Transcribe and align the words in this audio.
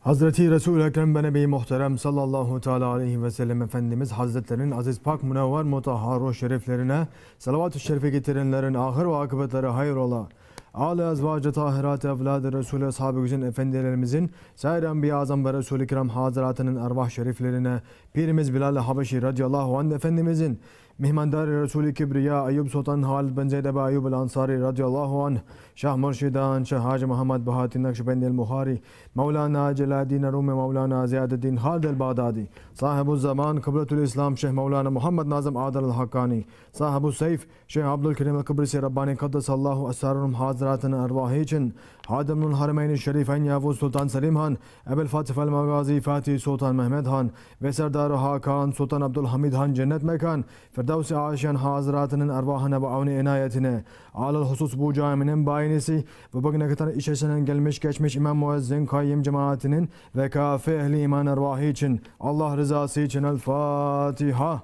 Hazreti 0.00 0.50
Resul-i 0.50 0.82
Ekrem 0.82 1.14
ve 1.14 1.22
Nebi 1.22 1.46
Muhterem 1.46 1.98
sallallahu 1.98 2.60
teala 2.60 2.86
aleyhi 2.86 3.22
ve 3.22 3.30
sellem 3.30 3.62
Efendimiz 3.62 4.12
Hazretlerinin 4.12 4.70
aziz 4.70 5.00
pak 5.00 5.22
münevver 5.22 5.62
mutahharu 5.62 6.34
şeriflerine 6.34 7.08
salavat-ı 7.38 7.80
şerife 7.80 8.10
getirenlerin 8.10 8.74
ahir 8.74 9.04
ve 9.04 9.16
akıbetleri 9.16 9.66
hayır 9.66 9.96
ola. 9.96 10.28
Âle 10.74 11.10
ezvacı 11.10 11.52
tahirat 11.52 12.04
evladı 12.04 12.52
Resulü 12.52 12.86
ashab-ı 12.86 13.20
güzin 13.20 13.42
efendilerimizin 13.42 14.30
sair 14.56 14.82
enbiya 14.82 15.16
azam 15.16 15.44
ve 15.44 15.52
Resul-i 15.52 15.86
kiram 15.86 16.08
haziratının 16.08 16.76
arvah 16.76 17.10
şeriflerine 17.10 17.80
Pirimiz 18.12 18.54
Bilal-i 18.54 18.78
Habeşi 18.78 19.22
radıyallahu 19.22 19.78
anh 19.78 19.92
Efendimizin 19.92 20.60
Mihmandar 20.98 21.48
Resul-i 21.48 21.94
Kibriya 21.94 22.50
Eyyub 22.50 22.68
Sultan 22.68 23.02
Halid 23.02 23.36
bin 23.36 23.48
Zeyd 23.48 23.64
Ebu 23.64 23.88
Eyyub 23.88 24.06
el-Ansari 24.06 24.60
radıyallahu 24.60 25.24
anh 25.24 25.38
شاه 25.80 25.96
مرشدان 25.96 26.64
شاه 26.64 26.80
حاج 26.80 27.04
محمد 27.04 27.44
بهاتي 27.44 27.76
النقشبندي 27.78 28.26
المخاري 28.26 28.80
مولانا 29.16 29.72
جلال 29.72 29.92
الدين 29.92 30.24
الرومي 30.24 30.52
مولانا 30.52 31.06
زياد 31.06 31.32
الدين 31.32 31.58
خالد 31.58 31.86
البغدادي 31.86 32.46
صاحب 32.74 33.12
الزمان 33.12 33.58
قبلة 33.58 33.86
الإسلام 33.92 34.36
شيخ 34.36 34.50
مولانا 34.50 34.90
محمد 34.90 35.26
نازم 35.26 35.58
عادل 35.58 35.84
الحقاني 35.84 36.46
صاحب 36.72 37.06
السيف 37.06 37.46
شيخ 37.66 37.84
عبد 37.84 38.06
الكريم 38.06 38.36
القبرسي 38.36 38.78
رباني 38.78 39.14
قدس 39.14 39.50
الله 39.50 39.90
أسرارهم 39.90 40.36
حاضراتنا 40.36 41.04
أرواحيشن 41.04 41.72
خادم 42.08 42.46
الحرمين 42.46 42.90
الشريفين 42.90 43.46
يافوز 43.46 43.78
سلطان 43.78 44.08
سليم 44.08 44.38
خان 44.38 44.56
ابل 44.86 45.08
فاتف 45.08 45.38
المغازي 45.40 46.00
فاتي 46.00 46.38
سلطان 46.38 46.76
محمد 46.76 47.08
خان 47.08 47.30
وسردار 47.62 48.14
هاكان 48.14 48.72
سلطان 48.72 49.02
عبد 49.02 49.18
الحميد 49.18 49.56
خان 49.56 49.72
جنت 49.72 50.04
مكان 50.04 50.44
فردوس 50.72 51.12
عاشان 51.12 51.58
حاضراتنا 51.58 52.38
أرواحنا 52.38 52.76
وعون 52.76 53.08
عنايتنا 53.08 53.82
على 54.14 54.38
الخصوص 54.38 54.74
بوجا 54.74 55.14
من 55.14 55.44
باين 55.44 55.69
bayinisi 55.70 56.04
ve 56.34 56.42
bugüne 56.42 56.68
kadar 56.68 56.94
içerisinden 56.94 57.44
gelmiş 57.44 57.80
geçmiş 57.80 58.16
İmam 58.16 58.36
Muezzin 58.36 58.86
Kayyim 58.86 59.22
cemaatinin 59.22 59.88
ve 60.16 60.30
kafe 60.30 60.74
ehli 60.74 61.02
iman 61.02 61.26
ervahı 61.26 61.64
için 61.64 62.00
Allah 62.20 62.56
rızası 62.56 63.00
için 63.00 63.22
El 63.22 63.36
Fatiha. 63.38 64.62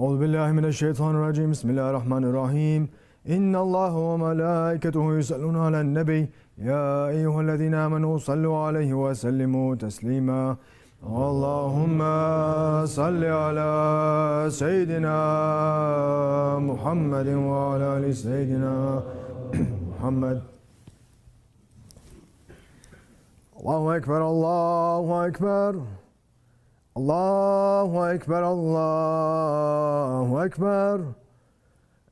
أعوذ 0.00 0.16
بالله 0.22 0.48
من 0.58 0.64
الشيطان 0.72 1.12
الرجيم 1.18 1.48
بسم 1.54 1.68
الله 1.72 1.86
الرحمن 1.90 2.24
الرحيم 2.30 2.82
إن 3.36 3.52
الله 3.64 3.92
وملائكته 4.10 5.04
يصلون 5.18 5.56
على 5.66 5.78
النبي 5.86 6.22
يا 6.70 6.86
أيها 7.14 7.40
الذين 7.46 7.74
آمنوا 7.86 8.14
صلوا 8.28 8.56
عليه 8.66 8.90
وسلموا 9.02 9.68
تسليما 9.84 10.42
اللهم 11.00 11.98
صل 12.84 13.24
على 13.24 13.72
سيدنا 14.52 15.16
محمد 16.60 17.28
وعلى 17.28 17.84
آل 17.96 18.16
سيدنا 18.16 19.02
محمد. 19.90 20.42
الله 23.60 23.96
أكبر 23.96 24.28
الله 24.28 25.26
أكبر. 25.26 25.72
الله 26.96 28.14
أكبر 28.14 28.52
الله 28.52 30.28
أكبر. 30.44 30.96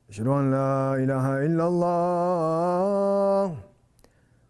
أشهد 0.09 0.27
أن 0.27 0.51
لا 0.51 0.95
إله 0.95 1.45
إلا 1.45 1.65
الله. 1.67 3.55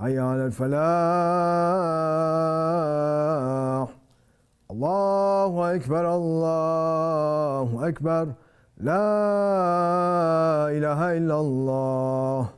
حي 0.00 0.18
على 0.18 0.46
الفلاح 0.46 0.80
الله 4.70 5.74
أكبر 5.76 6.04
الله 6.14 7.88
أكبر. 7.88 8.26
لا 8.88 9.04
إله 10.76 11.00
إلا 11.18 11.36
الله. 11.40 12.50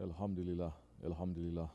الحمد 0.00 0.40
لله 0.40 0.72
الحمد 1.04 1.38
لله 1.38 1.68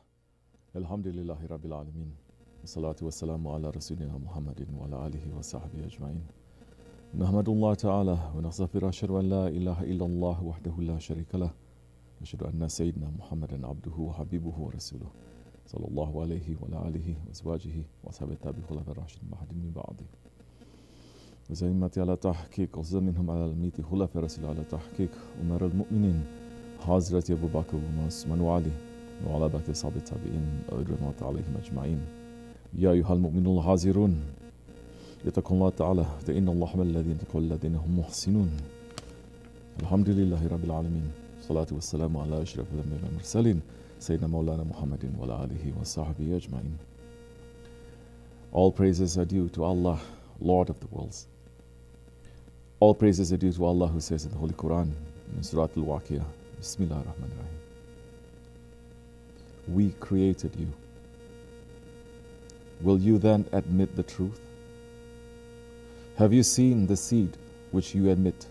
الحمد 0.76 1.06
لله 1.06 1.40
رب 1.54 1.64
العالمين. 1.64 2.12
والصلاة 2.60 2.96
والسلام 3.02 3.48
على 3.48 3.70
رسولنا 3.70 4.18
محمد 4.18 4.60
وعلى 4.76 4.96
آله 5.06 5.24
وصحبه 5.38 5.84
أجمعين. 5.90 6.41
نحمد 7.18 7.48
الله 7.48 7.74
تعالى 7.74 8.18
ونستغفر 8.36 8.88
أشهد 8.88 9.10
أن 9.10 9.28
لا 9.28 9.48
إله 9.48 9.82
إلا 9.82 10.04
الله 10.06 10.44
وحده 10.44 10.72
لا 10.78 10.98
شريك 10.98 11.34
له. 11.34 11.50
أشهد 12.22 12.42
أن 12.42 12.68
سيدنا 12.68 13.10
محمدا 13.18 13.66
عبده 13.66 13.96
وحبيبه 13.98 14.54
ورسوله. 14.58 15.10
صلى 15.66 15.86
الله 15.88 16.20
عليه 16.22 16.56
وعلى 16.60 16.88
آله 16.88 17.14
وأزواجه 17.26 17.76
وأصحابه 18.04 18.32
التابعين 18.32 18.62
الخلفاء 18.64 18.92
الراشدين 18.92 19.28
بعد 19.30 19.52
من 19.52 19.72
بعده 19.76 20.06
وزعيمتي 21.50 22.00
على 22.00 22.16
تحقيق 22.16 22.78
وزن 22.78 23.02
منهم 23.02 23.30
على 23.30 23.46
الميت 23.46 23.80
خلفاء 23.80 24.22
رسول 24.22 24.44
على 24.46 24.64
تحقيق 24.64 25.10
أمر 25.42 25.66
المؤمنين 25.66 26.24
حضرة 26.80 27.24
أبو 27.30 27.46
بكر 27.46 27.80
وعثمان 27.98 28.40
وعلي 28.40 28.72
وعلى 29.26 29.48
بقية 29.48 29.70
أصحاب 29.70 29.96
التابعين 29.96 30.62
رضي 30.72 30.92
الله 30.94 31.14
عليهم 31.22 31.56
أجمعين. 31.64 32.00
يا 32.74 32.90
أيها 32.90 33.12
المؤمنون 33.12 33.58
الحاضرون 33.58 34.20
يتقوا 35.24 35.56
الله 35.56 35.70
تعالى 35.70 36.06
فإن 36.26 36.48
الله 36.48 36.76
مع 36.76 36.82
الذين 36.82 37.18
اتقوا 37.22 37.40
الذين 37.40 37.74
هم 37.74 37.98
محسنون 37.98 38.50
الحمد 39.80 40.08
لله 40.08 40.48
رب 40.48 40.64
العالمين 40.64 41.10
الصلاة 41.40 41.66
والسلام 41.72 42.16
على 42.16 42.42
أشرف 42.42 42.66
الأنبياء 42.74 43.00
والمرسلين 43.04 43.60
سيدنا 44.00 44.26
مولانا 44.26 44.64
محمد 44.64 45.12
وعلى 45.18 45.44
آله 45.44 45.72
وصحبه 45.80 46.36
أجمعين 46.36 46.76
All 48.52 48.70
praises 48.70 49.16
are 49.16 49.24
due 49.24 49.48
to 49.48 49.64
Allah, 49.64 49.98
Lord 50.38 50.68
of 50.68 50.78
the 50.80 50.86
worlds. 50.90 51.26
All 52.80 52.94
praises 52.94 53.32
are 53.32 53.38
due 53.38 53.50
to 53.52 53.64
Allah 53.64 53.86
who 53.86 53.98
says 53.98 54.26
in 54.26 54.30
the 54.30 54.36
Holy 54.36 54.52
Quran, 54.52 54.90
in 55.34 55.42
Surah 55.42 55.68
Al-Waqiyah, 55.74 56.24
Bismillah 56.58 56.96
ar-Rahman 56.96 57.30
ar-Rahim. 57.38 57.58
We 59.68 59.92
created 60.00 60.54
you. 60.56 60.68
Will 62.82 62.98
you 62.98 63.16
then 63.18 63.46
admit 63.52 63.96
the 63.96 64.02
truth? 64.02 64.38
Have 66.16 66.32
you 66.32 66.42
seen 66.42 66.86
the 66.86 66.96
seed 66.96 67.38
which 67.70 67.94
you 67.94 68.10
admit? 68.10 68.46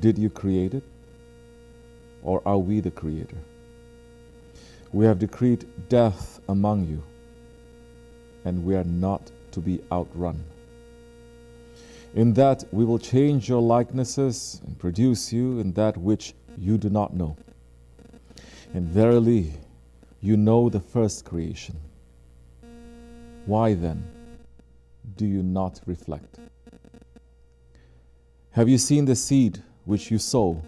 Did 0.00 0.18
you 0.18 0.30
create 0.30 0.72
it? 0.72 0.82
Or 2.22 2.40
are 2.46 2.58
we 2.58 2.80
the 2.80 2.90
creator? 2.90 3.36
We 4.92 5.04
have 5.04 5.18
decreed 5.18 5.66
death 5.88 6.40
among 6.48 6.86
you, 6.86 7.02
and 8.44 8.64
we 8.64 8.74
are 8.74 8.84
not 8.84 9.30
to 9.52 9.60
be 9.60 9.82
outrun. 9.92 10.42
In 12.14 12.32
that 12.32 12.64
we 12.72 12.84
will 12.84 12.98
change 12.98 13.46
your 13.46 13.60
likenesses 13.60 14.62
and 14.66 14.78
produce 14.78 15.30
you 15.30 15.60
in 15.60 15.72
that 15.74 15.98
which 15.98 16.32
you 16.56 16.78
do 16.78 16.88
not 16.88 17.14
know. 17.14 17.36
And 18.72 18.88
verily, 18.88 19.52
you 20.22 20.38
know 20.38 20.70
the 20.70 20.80
first 20.80 21.26
creation. 21.26 21.76
Why 23.44 23.74
then 23.74 24.15
do 25.14 25.26
you 25.26 25.42
not 25.42 25.80
reflect? 25.86 26.38
Have 28.50 28.68
you 28.68 28.78
seen 28.78 29.04
the 29.04 29.14
seed 29.14 29.62
which 29.84 30.10
you 30.10 30.18
sow? 30.18 30.62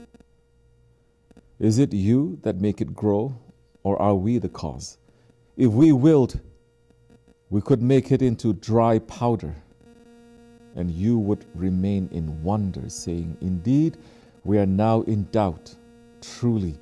Is 1.58 1.79
it 1.79 1.93
you 1.93 2.38
that 2.43 2.61
make 2.61 2.81
it 2.81 2.94
grow, 2.94 3.35
or 3.82 4.00
are 4.00 4.14
we 4.14 4.38
the 4.38 4.49
cause? 4.49 4.99
If 5.56 5.73
we 5.73 5.90
willed, 5.90 6.38
we 7.50 7.61
could 7.61 7.82
make 7.82 8.12
it 8.12 8.23
into 8.23 8.52
dry 8.52 9.00
powder, 9.00 9.55
and 10.76 10.91
you 10.91 11.19
would 11.19 11.44
remain 11.55 12.08
in 12.12 12.43
wonder, 12.44 12.88
saying, 12.88 13.37
Indeed, 13.41 13.96
we 14.44 14.58
are 14.58 14.67
now 14.67 15.02
in 15.02 15.26
doubt. 15.32 15.75
Truly, 16.20 16.76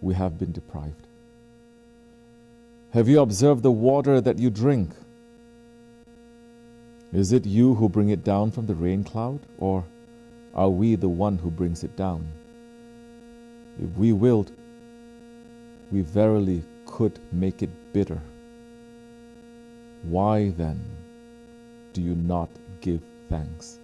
we 0.00 0.14
have 0.14 0.38
been 0.38 0.52
deprived. 0.52 1.06
Have 2.92 3.08
you 3.08 3.20
observed 3.20 3.62
the 3.62 3.72
water 3.72 4.20
that 4.20 4.38
you 4.38 4.50
drink? 4.50 4.94
Is 7.14 7.32
it 7.32 7.46
you 7.46 7.74
who 7.76 7.88
bring 7.88 8.08
it 8.08 8.24
down 8.24 8.50
from 8.50 8.66
the 8.66 8.74
rain 8.74 9.04
cloud, 9.04 9.38
or 9.58 9.84
are 10.52 10.68
we 10.68 10.96
the 10.96 11.08
one 11.08 11.38
who 11.38 11.48
brings 11.48 11.84
it 11.84 11.96
down? 11.96 12.26
If 13.80 13.96
we 13.96 14.12
willed, 14.12 14.50
we 15.92 16.00
verily 16.00 16.64
could 16.86 17.20
make 17.30 17.62
it 17.62 17.70
bitter. 17.92 18.20
Why 20.02 20.50
then 20.50 20.84
do 21.92 22.02
you 22.02 22.16
not 22.16 22.48
give 22.80 23.00
thanks? 23.28 23.78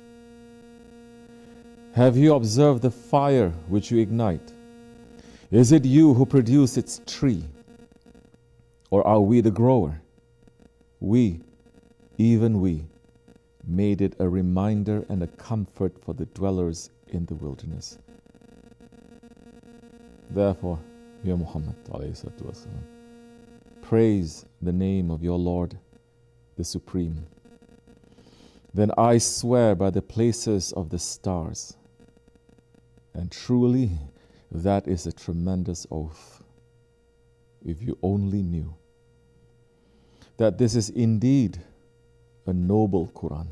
Have 1.92 2.16
you 2.16 2.34
observed 2.34 2.82
the 2.82 2.90
fire 2.90 3.50
which 3.68 3.92
you 3.92 4.00
ignite? 4.00 4.52
Is 5.52 5.70
it 5.70 5.84
you 5.84 6.14
who 6.14 6.26
produce 6.26 6.76
its 6.76 7.00
tree? 7.06 7.44
Or 8.90 9.06
are 9.06 9.20
we 9.20 9.40
the 9.40 9.52
grower? 9.52 10.00
We, 10.98 11.40
even 12.18 12.60
we, 12.60 12.84
made 13.66 14.00
it 14.00 14.14
a 14.18 14.28
reminder 14.28 15.04
and 15.08 15.22
a 15.22 15.26
comfort 15.26 15.98
for 16.02 16.14
the 16.14 16.26
dwellers 16.26 16.90
in 17.08 17.26
the 17.26 17.34
wilderness. 17.34 17.98
Therefore, 20.30 20.78
Ya 21.24 21.36
Muhammad, 21.36 21.74
praise 23.82 24.46
the 24.62 24.72
name 24.72 25.10
of 25.10 25.22
your 25.22 25.38
Lord, 25.38 25.76
the 26.56 26.64
Supreme. 26.64 27.26
Then 28.72 28.92
I 28.96 29.18
swear 29.18 29.74
by 29.74 29.90
the 29.90 30.02
places 30.02 30.72
of 30.72 30.90
the 30.90 30.98
stars. 30.98 31.76
And 33.14 33.30
truly, 33.30 33.90
that 34.52 34.86
is 34.86 35.06
a 35.06 35.12
tremendous 35.12 35.86
oath. 35.90 36.42
If 37.64 37.82
you 37.82 37.98
only 38.02 38.42
knew 38.42 38.74
that 40.36 40.56
this 40.56 40.74
is 40.74 40.90
indeed 40.90 41.60
a 42.46 42.52
noble 42.52 43.06
Quran 43.14 43.46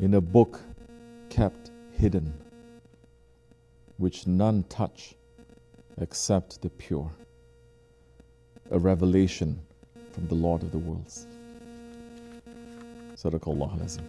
in 0.00 0.14
a 0.14 0.20
book 0.20 0.60
kept 1.28 1.70
hidden, 1.92 2.32
which 3.98 4.26
none 4.26 4.64
touch 4.64 5.14
except 6.00 6.60
the 6.60 6.70
pure, 6.70 7.10
a 8.70 8.78
revelation 8.78 9.60
from 10.12 10.26
the 10.26 10.34
Lord 10.34 10.62
of 10.62 10.72
the 10.72 10.78
worlds. 10.78 11.26
Sadaqallah 13.14 13.84
Azim. 13.84 14.06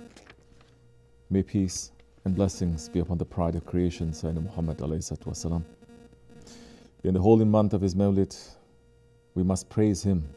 May 1.29 1.43
peace 1.43 1.91
and 2.25 2.33
blessings 2.33 2.89
be 2.89 2.99
upon 2.99 3.17
the 3.17 3.25
pride 3.25 3.55
of 3.55 3.65
creation, 3.65 4.11
Sayyidina 4.11 4.43
Muhammad 4.43 4.77
wasalam. 4.77 5.63
In 7.03 7.13
the 7.13 7.21
holy 7.21 7.45
month 7.45 7.73
of 7.73 7.81
his 7.81 7.95
Mawlid, 7.95 8.35
we 9.35 9.43
must 9.43 9.69
praise 9.69 10.01
him. 10.01 10.27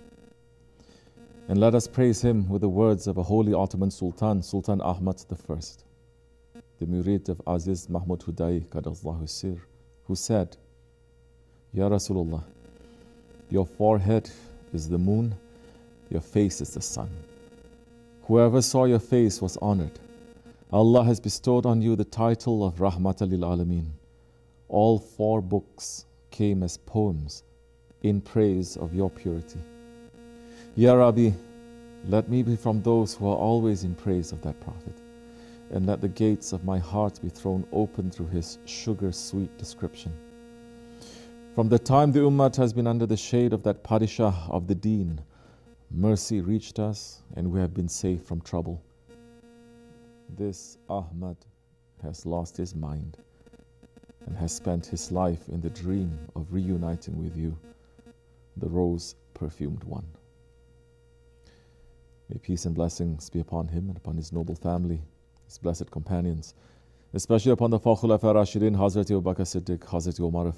And 1.49 1.59
let 1.61 1.77
us 1.77 1.87
praise 1.87 2.21
him 2.23 2.49
with 2.49 2.63
the 2.63 2.69
words 2.69 3.07
of 3.07 3.19
a 3.19 3.23
holy 3.23 3.55
Ottoman 3.55 3.93
Sultan, 3.93 4.43
Sultan 4.43 4.81
Ahmad 4.81 5.23
I, 5.31 5.55
the 6.79 6.87
murid 6.87 7.29
of 7.29 7.41
Aziz 7.47 7.89
Mahmud 7.89 8.19
Hudai 8.21 8.67
Qadallahu 8.67 9.29
Sir, 9.29 9.57
who 10.07 10.17
said, 10.17 10.57
Ya 11.73 11.89
Rasulullah, 11.89 12.43
your 13.49 13.65
forehead 13.65 14.29
is 14.73 14.89
the 14.89 14.99
moon, 14.99 15.37
your 16.11 16.21
face 16.21 16.61
is 16.61 16.75
the 16.75 16.83
sun. 16.83 17.11
Whoever 18.25 18.61
saw 18.61 18.87
your 18.87 18.99
face 18.99 19.41
was 19.41 19.57
honored. 19.59 20.01
Allah 20.73 21.05
has 21.05 21.21
bestowed 21.21 21.65
on 21.65 21.81
you 21.81 21.95
the 21.95 22.05
title 22.05 22.67
of 22.67 22.75
Rahmatal 22.77 23.31
lil 23.31 23.49
Alameen. 23.49 23.91
All 24.69 24.99
four 24.99 25.41
books 25.41 26.07
came 26.33 26.65
as 26.65 26.77
poems 26.77 27.45
in 28.03 28.21
praise 28.21 28.77
of 28.77 28.93
your 28.93 29.11
purity. 29.11 29.61
Ya 30.79 30.93
Rabbi, 30.93 31.31
let 32.07 32.29
me 32.29 32.43
be 32.43 32.55
from 32.55 32.83
those 32.83 33.15
who 33.15 33.27
are 33.27 33.37
always 33.37 33.83
in 33.83 33.95
praise 33.95 34.31
of 34.31 34.43
that 34.43 34.61
Prophet, 34.61 35.01
and 35.71 35.87
let 35.87 36.03
the 36.03 36.09
gates 36.09 36.53
of 36.53 36.67
my 36.67 36.79
heart 36.79 37.19
be 37.23 37.31
thrown 37.31 37.67
open 37.73 38.11
through 38.11 38.27
his 38.27 38.59
sugar 38.67 39.11
sweet 39.11 39.57
description. 39.57 40.13
From 41.55 41.71
the 41.71 41.79
time 41.79 42.13
the 42.13 42.21
Ummah 42.21 42.55
has 42.57 42.75
been 42.75 42.87
under 42.87 43.07
the 43.07 43.17
shade 43.17 43.55
of 43.55 43.63
that 43.63 43.83
Padishah 43.83 44.51
of 44.51 44.67
the 44.67 44.75
Deen, 44.75 45.19
Mercy 45.91 46.43
reached 46.43 46.79
us 46.79 47.23
and 47.37 47.51
we 47.51 47.59
have 47.59 47.73
been 47.73 47.89
safe 47.89 48.23
from 48.25 48.43
trouble. 48.43 48.83
This 50.37 50.77
Ahmad 50.91 51.39
has 52.03 52.27
lost 52.27 52.55
his 52.55 52.75
mind 52.75 53.17
and 54.27 54.37
has 54.37 54.55
spent 54.55 54.85
his 54.85 55.11
life 55.11 55.49
in 55.49 55.63
the 55.63 55.71
dream 55.71 56.19
of 56.35 56.53
reuniting 56.53 57.17
with 57.25 57.35
you, 57.35 57.57
the 58.59 58.69
rose 58.69 59.15
perfumed 59.33 59.83
one. 59.85 60.05
May 62.29 62.39
peace 62.39 62.65
and 62.67 62.75
blessings 62.75 63.31
be 63.31 63.41
upon 63.41 63.69
him 63.69 63.89
and 63.89 63.97
upon 63.97 64.17
his 64.17 64.33
noble 64.33 64.57
family, 64.57 65.01
his 65.45 65.59
blessed 65.59 65.91
companions, 65.91 66.55
especially 67.15 67.53
upon 67.53 67.71
the 67.71 67.79
Fakhul 67.79 68.19
Rashidin, 68.19 68.77
Hazrati 68.77 69.17
Abu 69.17 69.23
Bakr 69.23 69.47
Siddiq, 69.47 69.79
Hazrati 69.79 70.21
Umar 70.21 70.53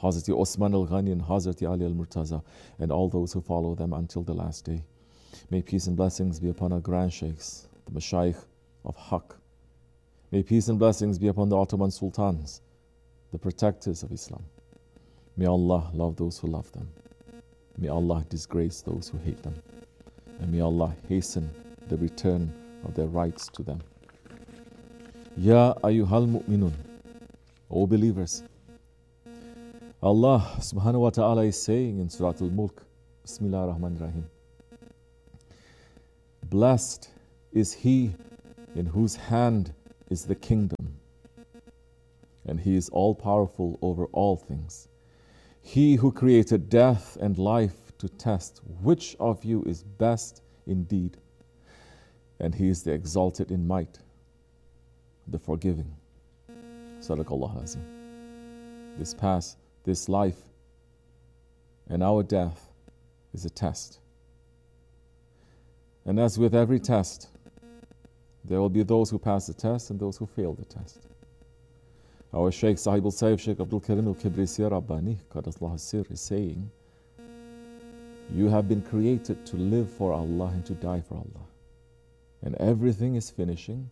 Hazrati 0.00 0.38
Osman 0.38 0.74
al 0.74 0.86
Ghani 0.86 1.12
and 1.12 1.22
Hazrati 1.22 1.68
Ali 1.68 1.84
al 1.84 1.92
Murtaza, 1.92 2.42
and 2.78 2.92
all 2.92 3.08
those 3.08 3.32
who 3.32 3.40
follow 3.40 3.74
them 3.74 3.92
until 3.92 4.22
the 4.22 4.34
last 4.34 4.64
day. 4.64 4.84
May 5.50 5.62
peace 5.62 5.86
and 5.86 5.96
blessings 5.96 6.38
be 6.38 6.48
upon 6.48 6.72
our 6.72 6.80
grand 6.80 7.12
sheikhs, 7.12 7.68
the 7.86 7.92
Mashaykh 7.92 8.36
of 8.84 8.96
Haqq. 8.96 9.36
May 10.30 10.42
peace 10.42 10.68
and 10.68 10.78
blessings 10.78 11.18
be 11.18 11.28
upon 11.28 11.48
the 11.48 11.56
Ottoman 11.56 11.90
sultans, 11.90 12.60
the 13.32 13.38
protectors 13.38 14.02
of 14.02 14.12
Islam. 14.12 14.44
May 15.36 15.46
Allah 15.46 15.90
love 15.92 16.16
those 16.16 16.38
who 16.38 16.48
love 16.48 16.70
them. 16.72 16.88
May 17.78 17.88
Allah 17.88 18.24
disgrace 18.28 18.80
those 18.82 19.08
who 19.08 19.18
hate 19.18 19.42
them. 19.42 19.54
And 20.40 20.52
may 20.52 20.60
Allah 20.60 20.94
hasten 21.08 21.50
the 21.88 21.96
return 21.96 22.52
of 22.84 22.94
their 22.94 23.06
rights 23.06 23.48
to 23.54 23.62
them. 23.62 23.80
Ya 25.36 25.74
ayyuhal 25.82 26.28
mu'minun, 26.28 26.72
O 27.70 27.86
believers, 27.86 28.42
Allah 30.02 30.56
subhanahu 30.58 31.00
wa 31.00 31.10
ta'ala 31.10 31.44
is 31.44 31.60
saying 31.60 31.98
in 31.98 32.08
Surah 32.10 32.34
Al 32.40 32.50
Mulk, 32.50 32.82
Bismillah 33.22 33.62
ar-Rahman 33.62 33.98
rahim 33.98 34.28
Blessed 36.50 37.08
is 37.52 37.72
he 37.72 38.12
in 38.76 38.86
whose 38.86 39.16
hand 39.16 39.72
is 40.10 40.24
the 40.24 40.34
kingdom, 40.34 41.00
and 42.46 42.60
he 42.60 42.76
is 42.76 42.88
all 42.90 43.14
powerful 43.14 43.78
over 43.80 44.06
all 44.12 44.36
things. 44.36 44.88
He 45.62 45.96
who 45.96 46.12
created 46.12 46.68
death 46.68 47.16
and 47.20 47.38
life 47.38 47.83
to 47.98 48.08
test 48.08 48.60
which 48.82 49.16
of 49.20 49.44
you 49.44 49.62
is 49.64 49.82
best 49.82 50.42
indeed, 50.66 51.16
and 52.40 52.54
he 52.54 52.68
is 52.68 52.82
the 52.82 52.92
exalted 52.92 53.50
in 53.50 53.66
might, 53.66 53.98
the 55.28 55.38
forgiving. 55.38 55.94
Sadaqallah 57.00 57.62
Azim. 57.62 57.84
This 58.98 59.14
past 59.14 59.58
this 59.84 60.08
life 60.08 60.38
and 61.88 62.02
our 62.02 62.22
death 62.22 62.70
is 63.32 63.44
a 63.44 63.50
test. 63.50 63.98
And 66.06 66.18
as 66.18 66.38
with 66.38 66.54
every 66.54 66.80
test, 66.80 67.28
there 68.44 68.60
will 68.60 68.70
be 68.70 68.82
those 68.82 69.10
who 69.10 69.18
pass 69.18 69.46
the 69.46 69.54
test 69.54 69.90
and 69.90 69.98
those 69.98 70.16
who 70.16 70.26
fail 70.26 70.54
the 70.54 70.64
test. 70.64 71.06
Our 72.32 72.50
Shaykh 72.50 72.78
Sahib 72.78 73.04
al-Sayyid 73.04 73.40
Sheikh 73.40 73.60
Abdul 73.60 73.80
Karim 73.80 74.08
al-Kibrisi 74.08 74.68
Rabbani, 74.70 75.18
Qadaslah 75.30 75.78
Sir, 75.78 76.04
is 76.10 76.20
saying, 76.20 76.70
You 78.32 78.48
have 78.48 78.68
been 78.68 78.82
created 78.82 79.44
to 79.46 79.56
live 79.56 79.90
for 79.90 80.12
Allah 80.12 80.46
and 80.46 80.64
to 80.66 80.74
die 80.74 81.00
for 81.00 81.14
Allah. 81.14 81.46
And 82.42 82.54
everything 82.56 83.14
is 83.14 83.30
finishing 83.30 83.90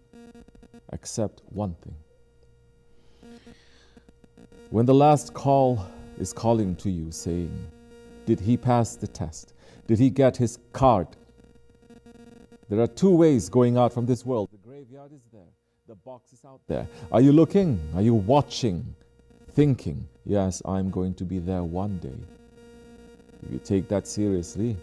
except 0.92 1.42
one 1.50 1.74
thing. 1.82 1.94
When 4.70 4.86
the 4.86 4.94
last 4.94 5.34
call 5.34 5.84
is 6.18 6.32
calling 6.32 6.76
to 6.76 6.90
you, 6.90 7.10
saying, 7.10 7.52
Did 8.26 8.40
he 8.40 8.56
pass 8.56 8.96
the 8.96 9.06
test? 9.06 9.54
Did 9.86 9.98
he 9.98 10.10
get 10.10 10.36
his 10.36 10.58
card? 10.72 11.08
There 12.68 12.80
are 12.80 12.86
two 12.86 13.10
ways 13.10 13.48
going 13.48 13.76
out 13.76 13.92
from 13.92 14.06
this 14.06 14.24
world. 14.24 14.48
The 14.50 14.58
graveyard 14.58 15.12
is 15.12 15.22
there, 15.32 15.52
the 15.88 15.94
box 15.94 16.32
is 16.32 16.44
out 16.44 16.60
there. 16.68 16.86
Are 17.10 17.20
you 17.20 17.32
looking? 17.32 17.80
Are 17.94 18.02
you 18.02 18.14
watching? 18.14 18.94
Thinking, 19.50 20.08
Yes, 20.24 20.62
I'm 20.64 20.90
going 20.90 21.14
to 21.14 21.24
be 21.24 21.38
there 21.38 21.64
one 21.64 21.98
day. 21.98 22.14
If 23.44 23.52
you 23.52 23.58
take 23.58 23.88
that 23.88 24.06
seriously, 24.06 24.76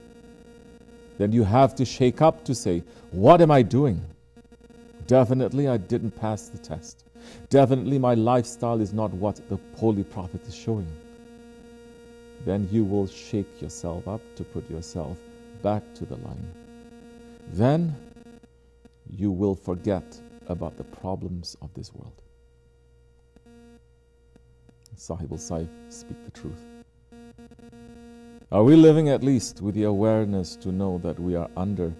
then 1.18 1.32
you 1.32 1.44
have 1.44 1.75
to 1.75 1.86
shake 1.86 2.22
up 2.22 2.44
to 2.46 2.56
say, 2.56 2.84
What 3.12 3.42
am 3.42 3.51
I 3.51 3.62
doing? 3.62 4.01
Definitely, 5.08 5.68
I 5.68 5.78
didn't 5.78 6.12
pass 6.12 6.50
the 6.50 6.58
test. 6.58 7.04
Definitely, 7.50 8.00
my 8.00 8.13
lifestyle 8.13 8.80
is 8.80 8.94
not 8.94 9.12
what 9.13 9.42
the 9.50 9.60
Holy 9.75 10.04
Prophet 10.04 10.46
is 10.48 10.56
showing. 10.56 10.88
Then 12.46 12.70
you 12.72 12.84
will 12.86 13.08
shake 13.08 13.62
yourself 13.62 14.08
up 14.08 14.22
to 14.36 14.44
put 14.44 14.70
yourself 14.70 15.18
back 15.62 15.84
to 15.96 16.06
the 16.06 16.16
line. 16.18 16.54
Then 17.54 17.96
you 19.18 19.32
will 19.32 19.56
forget 19.56 20.20
about 20.48 20.78
the 20.78 20.84
problems 20.84 21.58
of 21.62 21.74
this 21.74 21.94
world. 21.94 22.22
Sahib 24.96 25.32
al 25.32 25.38
Saif, 25.38 25.70
speak 25.89 26.24
the 26.25 26.32
truth. 26.32 26.78
Are 28.51 28.63
we 28.63 28.75
living 28.75 29.10
at 29.10 29.24
least 29.24 29.62
with 29.62 29.75
the 29.75 29.84
awareness 29.84 30.56
to 30.56 30.72
know 30.72 30.98
that 31.03 31.20
we 31.20 31.36
are 31.36 31.50
under 31.56 31.94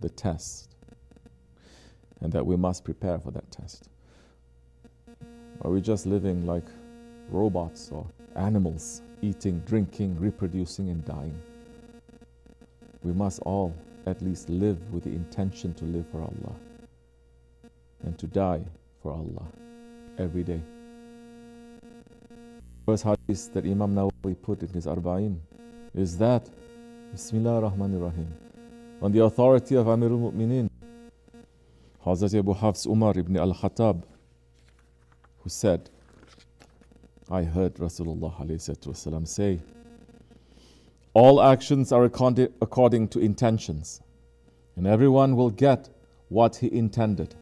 the 0.00 0.08
test 0.08 0.76
and 2.20 2.32
that 2.32 2.46
we 2.46 2.56
must 2.56 2.84
prepare 2.84 3.18
for 3.18 3.32
that 3.32 3.50
test? 3.50 3.88
Are 5.62 5.70
we 5.72 5.80
just 5.80 6.06
living 6.06 6.46
like 6.46 6.66
robots 7.30 7.90
or 7.90 8.06
animals, 8.36 9.02
eating, 9.22 9.58
drinking, 9.66 10.16
reproducing, 10.20 10.88
and 10.88 11.04
dying? 11.04 11.36
We 13.02 13.12
must 13.12 13.40
all 13.40 13.74
at 14.06 14.22
least 14.22 14.48
live 14.48 14.78
with 14.92 15.02
the 15.02 15.10
intention 15.10 15.74
to 15.74 15.84
live 15.84 16.06
for 16.12 16.20
Allah 16.20 16.54
and 18.04 18.16
to 18.20 18.26
die 18.28 18.62
for 19.02 19.10
Allah. 19.12 19.46
every 20.18 20.42
day. 20.42 20.60
First 22.86 23.04
hadith 23.04 23.52
that 23.52 23.64
Imam 23.64 23.94
Nawawi 23.94 24.34
put 24.42 24.62
in 24.62 24.68
his 24.68 24.86
Arba'in 24.86 25.38
is 25.94 26.18
that 26.18 26.48
Bismillah 27.12 27.56
ar-Rahman 27.56 27.94
ar-Rahim 27.94 28.32
on 29.00 29.12
the 29.12 29.22
authority 29.22 29.74
of 29.76 29.86
Amirul 29.86 30.32
Mu'minin 30.32 30.68
Hazrat 32.04 32.38
Abu 32.38 32.54
Hafs 32.54 32.86
Umar 32.86 33.16
ibn 33.18 33.36
al-Khattab 33.36 34.02
who 35.40 35.48
said 35.48 35.90
I 37.30 37.42
heard 37.42 37.74
Rasulullah 37.74 39.28
say 39.28 39.60
all 41.14 41.42
actions 41.42 41.92
are 41.92 42.04
according 42.04 43.08
to 43.08 43.18
intentions 43.18 44.00
and 44.76 44.86
everyone 44.86 45.36
will 45.36 45.50
get 45.50 45.88
what 46.28 46.56
he 46.56 46.72
intended. 46.72 47.34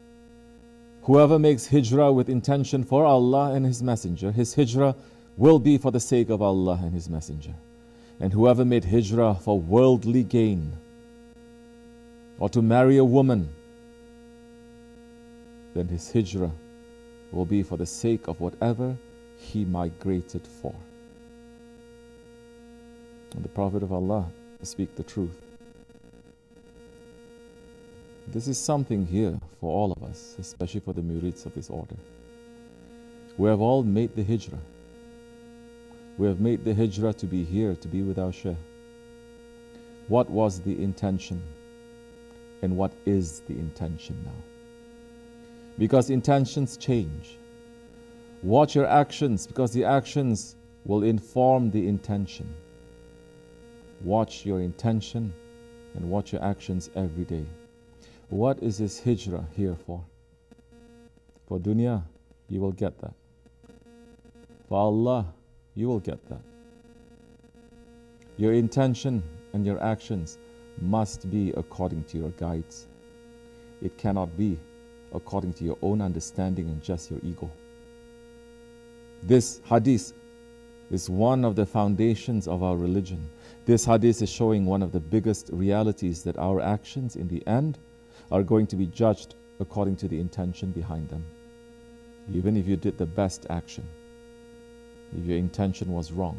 Whoever 1.03 1.39
makes 1.39 1.67
hijrah 1.67 2.13
with 2.13 2.29
intention 2.29 2.83
for 2.83 3.05
Allah 3.05 3.53
and 3.53 3.65
His 3.65 3.83
Messenger, 3.83 4.33
his 4.33 4.55
hijrah 4.55 4.97
will 5.37 5.59
be 5.59 5.79
for 5.79 5.91
the 5.91 6.01
sake 6.01 6.31
of 6.31 6.43
Allah 6.43 6.81
and 6.83 6.93
His 6.93 7.09
Messenger. 7.09 7.55
And 8.19 8.33
whoever 8.33 8.65
made 8.65 8.85
hijrah 8.85 9.35
for 9.35 9.61
worldly 9.61 10.23
gain, 10.23 10.73
or 12.39 12.49
to 12.51 12.63
marry 12.63 12.97
a 12.97 13.05
woman, 13.05 13.49
then 15.75 15.89
his 15.89 16.11
hijrah 16.11 16.53
will 17.33 17.45
be 17.45 17.63
for 17.63 17.77
the 17.77 17.87
sake 17.87 18.29
of 18.29 18.41
whatever 18.41 18.97
he 19.37 19.65
migrated 19.65 20.47
for. 20.47 20.75
And 23.35 23.45
the 23.45 23.51
Prophet 23.51 23.83
of 23.83 23.93
Allah 23.93 24.27
speak 24.63 24.97
the 24.97 25.03
truth. 25.03 25.43
This 28.29 28.49
is 28.49 28.59
something 28.59 29.07
here 29.07 29.39
for 29.61 29.71
all 29.71 29.93
of 29.93 30.03
us, 30.03 30.37
especially 30.39 30.81
for 30.81 30.93
the 30.93 31.03
murids 31.03 31.47
of 31.47 31.55
this 31.55 31.71
order. 31.71 31.97
We 33.37 33.49
have 33.51 33.61
all 33.61 33.83
made 33.83 34.17
the 34.17 34.25
hijrah. 34.25 34.59
We 36.19 36.27
have 36.29 36.41
made 36.41 36.65
the 36.65 36.75
hijrah 36.75 37.13
to 37.15 37.27
be 37.27 37.45
here, 37.45 37.75
to 37.75 37.89
be 37.89 38.03
with 38.03 38.19
our 38.19 38.33
Shaykh. 38.33 38.57
What 40.09 40.31
was 40.31 40.61
the 40.61 40.83
intention? 40.83 41.43
And 42.63 42.77
what 42.77 42.93
is 43.05 43.41
the 43.41 43.55
intention 43.55 44.17
now? 44.25 44.43
Because 45.79 46.09
intentions 46.09 46.77
change. 46.77 47.37
Watch 48.43 48.75
your 48.75 48.87
actions 48.87 49.47
because 49.47 49.73
the 49.73 49.85
actions 49.85 50.57
will 50.85 51.03
inform 51.03 51.71
the 51.71 51.87
intention. 51.87 52.55
Watch 54.03 54.47
your 54.47 54.61
intention 54.61 55.35
and 55.95 56.11
watch 56.11 56.33
your 56.33 56.43
actions 56.43 56.91
every 56.95 57.25
day. 57.25 57.45
What 58.31 58.63
is 58.63 58.79
this 58.79 59.03
hijrah 59.03 59.47
here 59.55 59.77
for? 59.87 60.03
For 61.47 61.59
dunya, 61.59 62.03
you 62.49 62.61
will 62.61 62.73
get 62.73 62.99
that. 63.01 63.15
For 64.69 64.79
Allah, 64.79 65.27
you 65.77 65.87
will 65.87 66.01
get 66.01 66.19
that. 66.29 66.41
Your 68.39 68.55
intention 68.55 69.23
and 69.53 69.65
your 69.65 69.83
actions 69.83 70.39
must 70.81 71.31
be 71.31 71.53
according 71.57 72.05
to 72.05 72.19
your 72.19 72.31
guides. 72.31 72.87
It 73.83 73.97
cannot 73.97 74.37
be 74.37 74.59
according 75.15 75.53
to 75.55 75.65
your 75.65 75.79
own 75.83 76.01
understanding 76.01 76.69
and 76.69 76.83
just 76.83 77.11
your 77.11 77.21
ego. 77.23 77.51
This 79.23 79.61
hadith 79.65 80.13
is 80.91 81.11
one 81.11 81.45
of 81.45 81.57
the 81.57 81.67
foundations 81.67 82.47
of 82.47 82.63
our 82.63 82.77
religion. 82.77 83.29
This 83.65 83.85
hadith 83.85 84.23
is 84.23 84.31
showing 84.31 84.65
one 84.65 84.83
of 84.83 84.93
the 84.93 85.01
biggest 85.01 85.51
realities 85.53 86.23
that 86.25 86.39
our 86.39 86.61
actions 86.61 87.17
in 87.17 87.29
the 87.29 87.47
end 87.47 87.79
are 88.31 88.43
going 88.43 88.67
to 88.69 88.77
be 88.77 88.87
judged 88.87 89.35
according 89.61 89.97
to 89.97 90.09
the 90.09 90.21
intention 90.21 90.71
behind 90.71 91.09
them. 91.09 91.25
Even 92.33 92.57
if 92.57 92.67
you 92.67 92.77
did 92.77 92.99
the 92.99 93.07
best 93.07 93.47
action, 93.51 93.87
if 95.17 95.25
your 95.25 95.39
intention 95.39 95.93
was 95.93 96.13
wrong, 96.13 96.39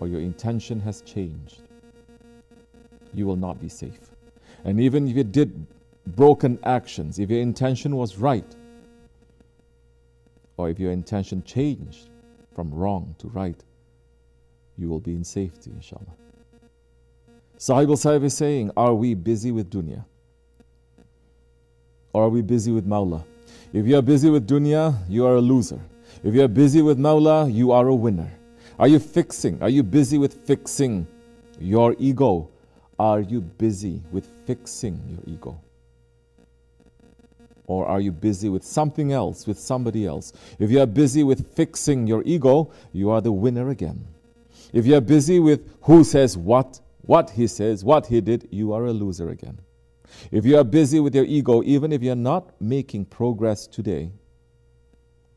or 0.00 0.08
your 0.08 0.20
intention 0.20 0.80
has 0.80 1.00
changed, 1.02 1.60
you 3.14 3.26
will 3.26 3.36
not 3.36 3.60
be 3.60 3.68
safe. 3.68 4.10
And 4.64 4.80
even 4.80 5.08
if 5.08 5.16
you 5.16 5.24
did 5.24 5.66
broken 6.06 6.58
actions, 6.64 7.18
if 7.18 7.30
your 7.30 7.40
intention 7.40 7.96
was 7.96 8.16
right, 8.16 8.44
or 10.56 10.70
if 10.70 10.78
your 10.78 10.92
intention 10.92 11.42
changed 11.44 12.08
from 12.54 12.72
wrong 12.72 13.14
to 13.18 13.28
right, 13.28 13.62
you 14.78 14.88
will 14.88 15.00
be 15.00 15.14
in 15.14 15.24
safety, 15.24 15.70
inshallah. 15.70 16.14
Sahib 17.58 17.90
al 17.90 17.96
Saif 17.96 18.24
is 18.24 18.36
saying, 18.36 18.70
Are 18.76 18.94
we 18.94 19.14
busy 19.14 19.52
with 19.52 19.70
dunya? 19.70 20.04
Or 22.12 22.24
are 22.24 22.28
we 22.28 22.42
busy 22.42 22.72
with 22.72 22.86
Mawla? 22.86 23.24
If 23.72 23.86
you 23.86 23.96
are 23.96 24.02
busy 24.02 24.28
with 24.28 24.48
dunya, 24.48 24.94
you 25.08 25.24
are 25.26 25.36
a 25.36 25.40
loser. 25.40 25.80
If 26.24 26.34
you 26.34 26.42
are 26.44 26.48
busy 26.48 26.82
with 26.82 26.98
Mawla, 26.98 27.52
you 27.52 27.72
are 27.72 27.88
a 27.88 27.94
winner. 27.94 28.30
Are 28.78 28.86
you 28.86 29.00
fixing? 29.00 29.60
Are 29.60 29.68
you 29.68 29.82
busy 29.82 30.18
with 30.18 30.34
fixing 30.46 31.06
your 31.58 31.96
ego? 31.98 32.48
Are 32.96 33.20
you 33.20 33.40
busy 33.40 34.00
with 34.12 34.26
fixing 34.46 35.00
your 35.08 35.34
ego? 35.34 35.60
Or 37.66 37.86
are 37.86 38.00
you 38.00 38.12
busy 38.12 38.48
with 38.48 38.62
something 38.62 39.12
else, 39.12 39.46
with 39.48 39.58
somebody 39.58 40.06
else? 40.06 40.32
If 40.60 40.70
you 40.70 40.80
are 40.80 40.86
busy 40.86 41.24
with 41.24 41.56
fixing 41.56 42.06
your 42.06 42.22
ego, 42.24 42.70
you 42.92 43.10
are 43.10 43.20
the 43.20 43.32
winner 43.32 43.70
again. 43.70 44.06
If 44.72 44.86
you 44.86 44.94
are 44.96 45.00
busy 45.00 45.40
with 45.40 45.68
who 45.82 46.04
says 46.04 46.36
what, 46.36 46.80
what 47.00 47.30
he 47.30 47.48
says, 47.48 47.84
what 47.84 48.06
he 48.06 48.20
did, 48.20 48.46
you 48.52 48.72
are 48.72 48.84
a 48.84 48.92
loser 48.92 49.30
again. 49.30 49.58
If 50.30 50.44
you 50.44 50.56
are 50.58 50.64
busy 50.64 51.00
with 51.00 51.16
your 51.16 51.24
ego, 51.24 51.62
even 51.64 51.92
if 51.92 52.00
you're 52.00 52.14
not 52.14 52.60
making 52.60 53.06
progress 53.06 53.66
today, 53.66 54.12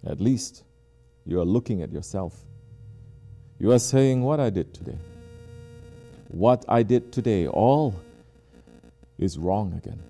at 0.05 0.21
least 0.21 0.64
you 1.25 1.39
are 1.39 1.45
looking 1.45 1.81
at 1.81 1.91
yourself. 1.91 2.45
You 3.59 3.71
are 3.71 3.79
saying, 3.79 4.21
What 4.21 4.39
I 4.39 4.49
did 4.49 4.73
today, 4.73 4.97
what 6.27 6.65
I 6.67 6.83
did 6.83 7.11
today, 7.11 7.47
all 7.47 7.95
is 9.17 9.37
wrong 9.37 9.73
again. 9.73 10.01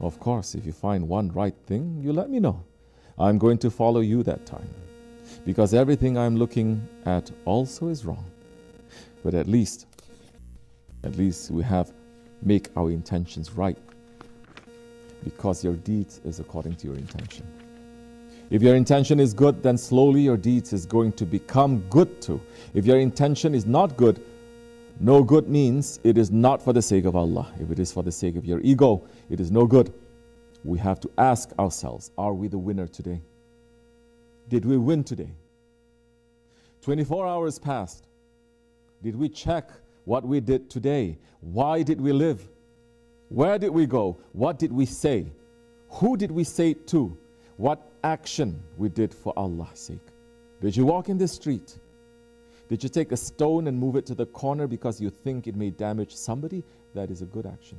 Of 0.00 0.20
course, 0.20 0.54
if 0.54 0.66
you 0.66 0.72
find 0.72 1.08
one 1.08 1.32
right 1.32 1.54
thing, 1.66 2.00
you 2.02 2.12
let 2.12 2.28
me 2.28 2.38
know. 2.40 2.62
I'm 3.18 3.38
going 3.38 3.58
to 3.58 3.70
follow 3.70 4.00
you 4.00 4.22
that 4.24 4.44
time. 4.44 4.68
Because 5.44 5.74
everything 5.74 6.18
I'm 6.18 6.36
looking 6.36 6.86
at 7.06 7.30
also 7.46 7.88
is 7.88 8.04
wrong. 8.04 8.30
But 9.24 9.34
at 9.34 9.48
least, 9.48 9.86
at 11.02 11.16
least 11.16 11.50
we 11.50 11.62
have 11.62 11.92
make 12.42 12.68
our 12.76 12.90
intentions 12.90 13.52
right 13.52 13.78
because 15.24 15.64
your 15.64 15.74
deeds 15.74 16.20
is 16.24 16.38
according 16.38 16.76
to 16.76 16.86
your 16.86 16.96
intention. 16.96 17.46
If 18.50 18.62
your 18.62 18.76
intention 18.76 19.18
is 19.18 19.34
good, 19.34 19.62
then 19.62 19.76
slowly 19.76 20.20
your 20.20 20.36
deeds 20.36 20.72
is 20.72 20.86
going 20.86 21.12
to 21.12 21.26
become 21.26 21.80
good 21.90 22.22
too. 22.22 22.40
If 22.74 22.86
your 22.86 22.98
intention 22.98 23.54
is 23.54 23.66
not 23.66 23.96
good, 23.96 24.24
no 25.00 25.22
good 25.22 25.48
means 25.48 26.00
it 26.04 26.16
is 26.16 26.30
not 26.30 26.62
for 26.62 26.72
the 26.72 26.82
sake 26.82 27.04
of 27.04 27.16
Allah. 27.16 27.52
If 27.60 27.70
it 27.70 27.78
is 27.78 27.92
for 27.92 28.02
the 28.02 28.12
sake 28.12 28.36
of 28.36 28.44
your 28.44 28.60
ego, 28.60 29.06
it 29.28 29.40
is 29.40 29.50
no 29.50 29.66
good. 29.66 29.92
We 30.64 30.78
have 30.78 31.00
to 31.00 31.10
ask 31.18 31.52
ourselves 31.58 32.10
are 32.16 32.32
we 32.32 32.48
the 32.48 32.58
winner 32.58 32.86
today? 32.86 33.20
Did 34.48 34.64
we 34.64 34.76
win 34.76 35.04
today? 35.04 35.30
24 36.82 37.26
hours 37.26 37.58
passed. 37.58 38.06
Did 39.02 39.16
we 39.16 39.28
check 39.28 39.70
what 40.06 40.24
we 40.24 40.40
did 40.40 40.70
today. 40.70 41.18
Why 41.40 41.82
did 41.82 42.00
we 42.00 42.12
live? 42.12 42.48
Where 43.28 43.58
did 43.58 43.70
we 43.70 43.86
go? 43.86 44.18
What 44.32 44.58
did 44.58 44.72
we 44.72 44.86
say? 44.86 45.26
Who 45.90 46.16
did 46.16 46.30
we 46.30 46.44
say 46.44 46.70
it 46.70 46.86
to? 46.88 47.16
What 47.56 47.95
action 48.06 48.62
we 48.76 48.88
did 48.88 49.12
for 49.12 49.32
Allah's 49.36 49.78
sake? 49.78 50.08
Did 50.60 50.76
you 50.76 50.86
walk 50.86 51.08
in 51.08 51.18
the 51.18 51.28
street? 51.28 51.76
Did 52.68 52.82
you 52.82 52.88
take 52.88 53.12
a 53.12 53.16
stone 53.16 53.66
and 53.66 53.76
move 53.78 53.96
it 53.96 54.06
to 54.06 54.14
the 54.14 54.26
corner 54.26 54.66
because 54.66 55.00
you 55.00 55.10
think 55.10 55.46
it 55.46 55.56
may 55.56 55.70
damage 55.70 56.14
somebody? 56.14 56.62
That 56.94 57.10
is 57.10 57.20
a 57.22 57.26
good 57.26 57.46
action. 57.46 57.78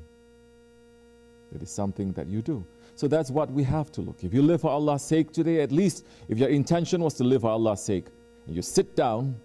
That 1.51 1.61
is 1.61 1.69
something 1.69 2.11
that 2.13 2.27
you 2.27 2.41
do. 2.41 2.65
So 2.95 3.07
that's 3.07 3.31
what 3.31 3.49
we 3.51 3.63
have 3.63 3.91
to 3.93 4.01
look. 4.01 4.23
If 4.23 4.33
you 4.33 4.41
live 4.41 4.61
for 4.61 4.69
Allah's 4.69 5.01
sake 5.01 5.31
today, 5.31 5.61
at 5.61 5.71
least 5.71 6.05
if 6.27 6.37
your 6.37 6.49
intention 6.49 7.01
was 7.01 7.13
to 7.15 7.23
live 7.23 7.41
for 7.41 7.49
Allah's 7.49 7.81
sake, 7.81 8.05
and 8.45 8.55
you 8.55 8.61
sit 8.61 8.95
down 8.95 9.35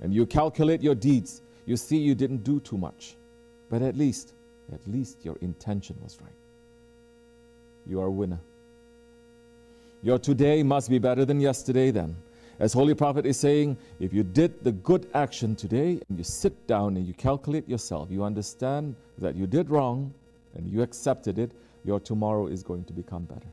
and 0.00 0.14
you 0.14 0.26
calculate 0.26 0.82
your 0.82 0.94
deeds, 0.94 1.42
you 1.66 1.76
see 1.76 1.96
you 1.96 2.14
didn't 2.14 2.44
do 2.44 2.60
too 2.60 2.78
much. 2.78 3.16
But 3.70 3.82
at 3.82 3.96
least, 3.96 4.34
at 4.72 4.86
least 4.86 5.24
your 5.24 5.36
intention 5.40 5.96
was 6.02 6.18
right. 6.20 6.40
You 7.86 8.00
are 8.00 8.06
a 8.06 8.10
winner. 8.10 8.40
Your 10.04 10.18
today 10.18 10.64
must 10.64 10.90
be 10.90 10.98
better 10.98 11.24
than 11.24 11.40
yesterday 11.40 11.92
then. 11.92 12.16
As 12.58 12.72
Holy 12.72 12.92
Prophet 12.92 13.24
is 13.24 13.38
saying, 13.38 13.76
if 14.00 14.12
you 14.12 14.24
did 14.24 14.64
the 14.64 14.72
good 14.72 15.08
action 15.14 15.54
today 15.54 16.00
and 16.08 16.18
you 16.18 16.24
sit 16.24 16.66
down 16.66 16.96
and 16.96 17.06
you 17.06 17.14
calculate 17.14 17.68
yourself, 17.68 18.08
you 18.10 18.24
understand 18.24 18.96
that 19.18 19.36
you 19.36 19.46
did 19.46 19.70
wrong 19.70 20.12
and 20.56 20.66
you 20.66 20.82
accepted 20.82 21.38
it, 21.38 21.52
your 21.84 22.00
tomorrow 22.00 22.48
is 22.48 22.64
going 22.64 22.84
to 22.84 22.92
become 22.92 23.24
better. 23.24 23.46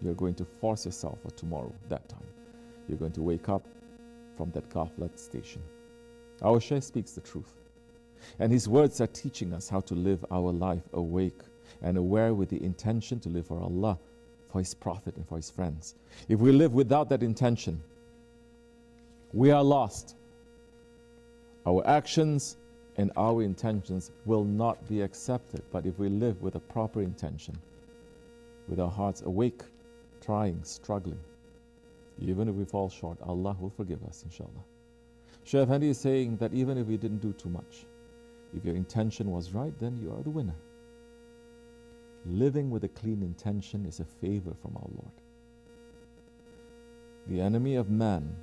You're 0.00 0.14
going 0.14 0.34
to 0.36 0.44
force 0.44 0.86
yourself 0.86 1.18
for 1.22 1.30
tomorrow, 1.32 1.72
that 1.90 2.08
time. 2.08 2.26
You're 2.88 2.98
going 2.98 3.12
to 3.12 3.22
wake 3.22 3.50
up 3.50 3.66
from 4.38 4.50
that 4.52 4.70
ghaflat 4.70 5.18
station. 5.18 5.62
Our 6.40 6.60
speaks 6.60 7.12
the 7.12 7.20
truth. 7.20 7.52
And 8.38 8.50
his 8.50 8.68
words 8.68 9.02
are 9.02 9.06
teaching 9.08 9.52
us 9.52 9.68
how 9.68 9.80
to 9.80 9.94
live 9.94 10.24
our 10.30 10.50
life 10.50 10.88
awake 10.94 11.40
and 11.82 11.98
aware 11.98 12.32
with 12.32 12.48
the 12.48 12.62
intention 12.62 13.20
to 13.20 13.28
live 13.28 13.46
for 13.46 13.60
Allah 13.60 13.98
for 14.54 14.60
His 14.60 14.72
Prophet 14.72 15.16
and 15.16 15.26
for 15.26 15.34
His 15.34 15.50
friends. 15.50 15.96
If 16.28 16.38
we 16.38 16.52
live 16.52 16.74
without 16.74 17.08
that 17.08 17.24
intention, 17.24 17.82
we 19.32 19.50
are 19.50 19.64
lost. 19.64 20.14
Our 21.66 21.84
actions 21.88 22.56
and 22.96 23.10
our 23.16 23.42
intentions 23.42 24.12
will 24.26 24.44
not 24.44 24.88
be 24.88 25.00
accepted. 25.00 25.62
But 25.72 25.86
if 25.86 25.98
we 25.98 26.08
live 26.08 26.40
with 26.40 26.54
a 26.54 26.60
proper 26.60 27.02
intention, 27.02 27.58
with 28.68 28.78
our 28.78 28.92
hearts 28.92 29.22
awake, 29.22 29.62
trying, 30.20 30.62
struggling, 30.62 31.18
even 32.20 32.48
if 32.48 32.54
we 32.54 32.64
fall 32.64 32.88
short, 32.88 33.18
Allah 33.22 33.56
will 33.58 33.70
forgive 33.76 34.04
us, 34.04 34.22
inshallah. 34.22 34.64
Shaykh 35.42 35.66
Effendi 35.66 35.88
is 35.88 35.98
saying 35.98 36.36
that 36.36 36.54
even 36.54 36.78
if 36.78 36.86
we 36.86 36.96
didn't 36.96 37.18
do 37.18 37.32
too 37.32 37.48
much, 37.48 37.86
if 38.56 38.64
your 38.64 38.76
intention 38.76 39.32
was 39.32 39.52
right, 39.52 39.76
then 39.80 39.96
you 39.96 40.12
are 40.12 40.22
the 40.22 40.30
winner. 40.30 40.54
Living 42.26 42.70
with 42.70 42.84
a 42.84 42.88
clean 42.88 43.22
intention 43.22 43.84
is 43.86 44.00
a 44.00 44.04
favor 44.04 44.52
from 44.62 44.76
our 44.76 44.88
Lord. 44.88 45.12
The 47.26 47.40
enemy 47.40 47.76
of 47.76 47.90
man, 47.90 48.34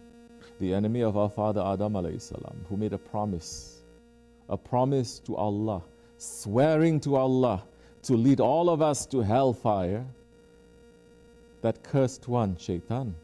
the 0.60 0.74
enemy 0.74 1.02
of 1.02 1.18
our 1.18 1.30
father 1.30 1.62
Adam 1.62 1.94
salam, 2.20 2.66
who 2.70 2.78
made 2.78 2.94
a 2.94 2.98
promise, 2.98 3.82
a 4.50 4.58
promise 4.58 5.20
to 5.20 5.36
Allah, 5.36 5.84
swearing 6.18 7.00
to 7.02 7.16
Allah 7.16 7.64
to 8.04 8.14
lead 8.14 8.40
all 8.40 8.70
of 8.70 8.82
us 8.82 9.06
to 9.08 9.22
hellfire, 9.22 10.06
that 11.62 11.84
cursed 11.84 12.28
one, 12.28 12.58
Shaitan, 12.58 13.16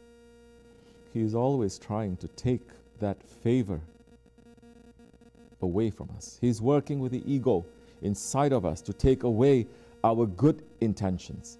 he 1.12 1.20
is 1.22 1.34
always 1.34 1.78
trying 1.78 2.16
to 2.18 2.28
take 2.28 2.68
that 3.00 3.22
favor 3.42 3.80
away 5.60 5.90
from 5.90 6.10
us. 6.16 6.38
He's 6.40 6.60
working 6.60 7.00
with 7.00 7.12
the 7.12 7.22
ego 7.32 7.64
inside 8.02 8.52
of 8.52 8.64
us 8.64 8.80
to 8.82 8.92
take 8.92 9.24
away 9.24 9.66
our 10.04 10.26
good 10.26 10.62
intentions, 10.80 11.58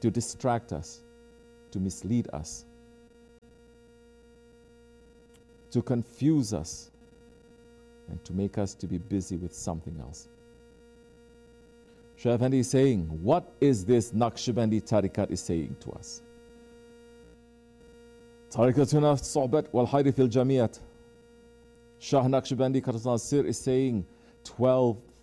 to 0.00 0.10
distract 0.10 0.72
us, 0.72 1.02
to 1.70 1.80
mislead 1.80 2.28
us, 2.32 2.64
to 5.70 5.82
confuse 5.82 6.54
us, 6.54 6.90
and 8.08 8.22
to 8.24 8.32
make 8.32 8.58
us 8.58 8.74
to 8.74 8.86
be 8.86 8.98
busy 8.98 9.36
with 9.36 9.54
something 9.54 9.98
else. 10.00 10.28
Effendi 12.24 12.60
is 12.60 12.70
saying, 12.70 13.06
what 13.22 13.52
is 13.60 13.84
this 13.84 14.12
Naqshbandi 14.12 14.82
tariqat 14.82 15.30
is 15.30 15.40
saying 15.40 15.76
to 15.80 15.90
us? 15.92 16.22
Tariqatuna 18.50 19.18
sohbat 19.20 19.66
wal 19.72 19.86
fil 19.86 20.28
jamiyat. 20.28 20.80
Shah 21.98 22.22
Naqshbandi 22.22 22.82
Karsan 22.82 23.18
Sir 23.18 23.44
is 23.44 23.58
saying 23.58 24.06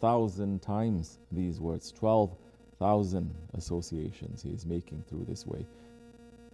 12,000 0.01 0.63
times 0.63 1.19
these 1.31 1.59
words, 1.59 1.91
12,000 1.91 3.35
associations 3.53 4.41
he 4.41 4.49
is 4.49 4.65
making 4.65 5.03
through 5.07 5.23
this 5.29 5.45
way. 5.45 5.63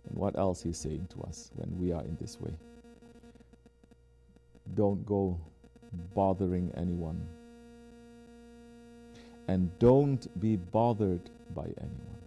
And 0.09 0.17
what 0.17 0.37
else 0.37 0.61
he's 0.61 0.77
saying 0.77 1.07
to 1.13 1.21
us 1.21 1.49
when 1.55 1.79
we 1.79 1.93
are 1.93 2.01
in 2.01 2.17
this 2.19 2.41
way? 2.41 2.51
Don't 4.75 5.05
go 5.05 5.39
bothering 6.13 6.73
anyone. 6.75 7.25
And 9.47 9.71
don't 9.79 10.27
be 10.41 10.57
bothered 10.57 11.29
by 11.55 11.63
anyone. 11.63 12.17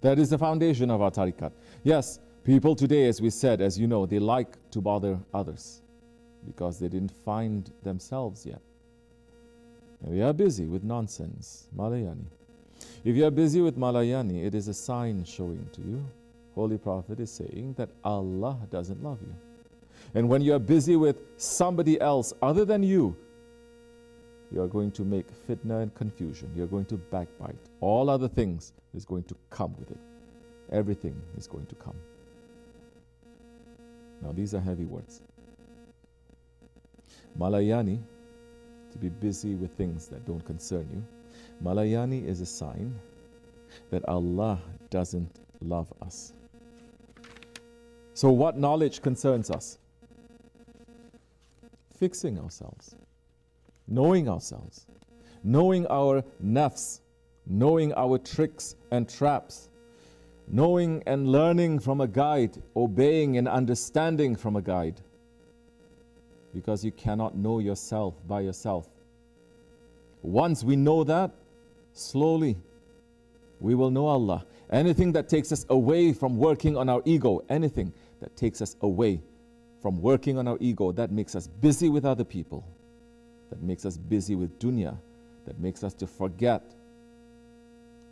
That 0.00 0.18
is 0.18 0.30
the 0.30 0.38
foundation 0.38 0.90
of 0.90 1.02
our 1.02 1.10
tariqat. 1.10 1.52
Yes, 1.84 2.18
people 2.44 2.74
today, 2.74 3.08
as 3.08 3.20
we 3.20 3.28
said, 3.28 3.60
as 3.60 3.78
you 3.78 3.86
know, 3.86 4.06
they 4.06 4.18
like 4.18 4.56
to 4.70 4.80
bother 4.80 5.18
others 5.34 5.82
because 6.46 6.78
they 6.78 6.88
didn't 6.88 7.12
find 7.26 7.70
themselves 7.82 8.46
yet. 8.46 8.62
We 10.02 10.22
are 10.22 10.32
busy 10.32 10.66
with 10.66 10.84
nonsense, 10.84 11.68
Malayani. 11.76 12.24
If 13.04 13.16
you 13.16 13.26
are 13.26 13.30
busy 13.30 13.60
with 13.60 13.76
Malayani, 13.76 14.44
it 14.44 14.54
is 14.54 14.68
a 14.68 14.74
sign 14.74 15.24
showing 15.24 15.68
to 15.72 15.80
you. 15.80 16.04
Holy 16.54 16.78
Prophet 16.78 17.20
is 17.20 17.30
saying 17.30 17.74
that 17.76 17.90
Allah 18.04 18.58
doesn't 18.70 19.02
love 19.02 19.18
you. 19.20 19.34
And 20.14 20.28
when 20.28 20.42
you 20.42 20.54
are 20.54 20.58
busy 20.58 20.96
with 20.96 21.16
somebody 21.36 22.00
else 22.00 22.32
other 22.42 22.64
than 22.64 22.82
you, 22.82 23.16
you 24.50 24.62
are 24.62 24.68
going 24.68 24.90
to 24.92 25.04
make 25.04 25.26
fitna 25.46 25.82
and 25.82 25.94
confusion. 25.94 26.50
You're 26.56 26.66
going 26.66 26.86
to 26.86 26.96
backbite. 26.96 27.56
All 27.80 28.08
other 28.08 28.28
things 28.28 28.72
is 28.94 29.04
going 29.04 29.24
to 29.24 29.36
come 29.50 29.74
with 29.78 29.90
it. 29.90 30.00
Everything 30.72 31.20
is 31.36 31.46
going 31.46 31.66
to 31.66 31.74
come. 31.74 31.96
Now, 34.22 34.32
these 34.32 34.54
are 34.54 34.60
heavy 34.60 34.84
words. 34.84 35.22
Malayani, 37.38 38.00
to 38.98 39.02
be 39.02 39.08
busy 39.08 39.54
with 39.54 39.70
things 39.72 40.08
that 40.08 40.26
don't 40.26 40.44
concern 40.44 40.86
you. 40.92 41.02
Malayani 41.62 42.26
is 42.26 42.40
a 42.40 42.46
sign 42.46 42.94
that 43.90 44.06
Allah 44.08 44.60
doesn't 44.90 45.40
love 45.60 45.92
us. 46.02 46.32
So, 48.14 48.30
what 48.30 48.58
knowledge 48.58 49.02
concerns 49.02 49.50
us? 49.50 49.78
Fixing 51.96 52.38
ourselves, 52.38 52.94
knowing 53.86 54.28
ourselves, 54.28 54.86
knowing 55.44 55.86
our 55.88 56.22
nafs, 56.44 57.00
knowing 57.46 57.92
our 57.94 58.18
tricks 58.18 58.76
and 58.90 59.08
traps, 59.08 59.68
knowing 60.48 61.02
and 61.06 61.28
learning 61.28 61.78
from 61.78 62.00
a 62.00 62.08
guide, 62.08 62.62
obeying 62.76 63.36
and 63.36 63.48
understanding 63.48 64.34
from 64.34 64.56
a 64.56 64.62
guide 64.62 65.00
because 66.54 66.84
you 66.84 66.92
cannot 66.92 67.36
know 67.36 67.58
yourself 67.58 68.14
by 68.26 68.40
yourself. 68.40 68.88
Once 70.22 70.64
we 70.64 70.76
know 70.76 71.04
that, 71.04 71.30
slowly 71.92 72.56
we 73.60 73.74
will 73.74 73.90
know 73.90 74.06
Allah. 74.06 74.46
Anything 74.70 75.12
that 75.12 75.28
takes 75.28 75.52
us 75.52 75.64
away 75.68 76.12
from 76.12 76.36
working 76.36 76.76
on 76.76 76.88
our 76.88 77.02
ego, 77.04 77.42
anything 77.48 77.92
that 78.20 78.36
takes 78.36 78.60
us 78.60 78.76
away 78.82 79.20
from 79.80 80.00
working 80.00 80.38
on 80.38 80.48
our 80.48 80.58
ego, 80.60 80.92
that 80.92 81.10
makes 81.10 81.34
us 81.34 81.46
busy 81.46 81.88
with 81.88 82.04
other 82.04 82.24
people, 82.24 82.64
that 83.50 83.62
makes 83.62 83.84
us 83.84 83.96
busy 83.96 84.34
with 84.34 84.58
dunya, 84.58 84.98
that 85.46 85.58
makes 85.58 85.82
us 85.82 85.94
to 85.94 86.06
forget 86.06 86.74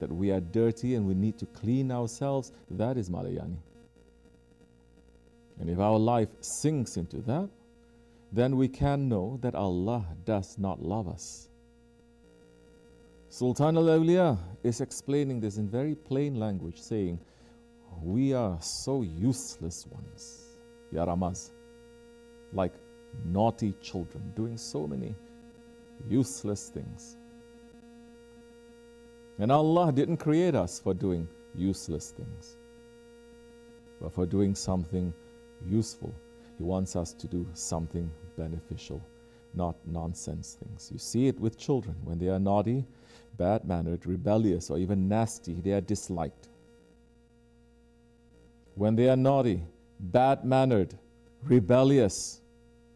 that 0.00 0.10
we 0.10 0.30
are 0.30 0.40
dirty 0.40 0.94
and 0.94 1.06
we 1.06 1.14
need 1.14 1.38
to 1.38 1.46
clean 1.46 1.90
ourselves, 1.90 2.52
that 2.70 2.96
is 2.96 3.10
Malayani. 3.10 3.56
And 5.58 5.70
if 5.70 5.78
our 5.78 5.98
life 5.98 6.28
sinks 6.40 6.96
into 6.96 7.18
that, 7.22 7.48
then 8.36 8.58
we 8.58 8.68
can 8.68 9.08
know 9.08 9.38
that 9.40 9.54
Allah 9.54 10.04
does 10.26 10.58
not 10.58 10.82
love 10.82 11.08
us. 11.08 11.48
Sultan 13.30 13.78
al 13.78 13.84
Awliya 13.84 14.36
is 14.62 14.82
explaining 14.82 15.40
this 15.40 15.56
in 15.56 15.70
very 15.70 15.94
plain 15.94 16.34
language, 16.38 16.78
saying, 16.78 17.18
We 18.02 18.34
are 18.34 18.58
so 18.60 19.00
useless 19.00 19.86
ones, 19.86 20.44
Ya 20.92 21.06
Ramaz, 21.06 21.52
like 22.52 22.74
naughty 23.24 23.72
children, 23.80 24.30
doing 24.36 24.58
so 24.58 24.86
many 24.86 25.14
useless 26.06 26.68
things. 26.68 27.16
And 29.38 29.50
Allah 29.50 29.90
didn't 29.92 30.18
create 30.18 30.54
us 30.54 30.78
for 30.78 30.92
doing 30.92 31.26
useless 31.54 32.10
things, 32.10 32.58
but 33.98 34.12
for 34.12 34.26
doing 34.26 34.54
something 34.54 35.14
useful. 35.66 36.14
He 36.58 36.64
wants 36.64 36.96
us 36.96 37.14
to 37.14 37.26
do 37.26 37.46
something 37.54 38.10
beneficial, 38.36 39.02
not 39.54 39.76
nonsense 39.86 40.56
things. 40.62 40.90
You 40.92 40.98
see 40.98 41.28
it 41.28 41.40
with 41.40 41.58
children. 41.58 41.96
When 42.04 42.18
they 42.18 42.28
are 42.28 42.38
naughty, 42.38 42.84
bad 43.36 43.64
mannered, 43.64 44.06
rebellious, 44.06 44.70
or 44.70 44.78
even 44.78 45.08
nasty, 45.08 45.54
they 45.54 45.72
are 45.72 45.80
disliked. 45.80 46.48
When 48.74 48.94
they 48.96 49.08
are 49.08 49.16
naughty, 49.16 49.62
bad 49.98 50.44
mannered, 50.44 50.94
rebellious, 51.44 52.40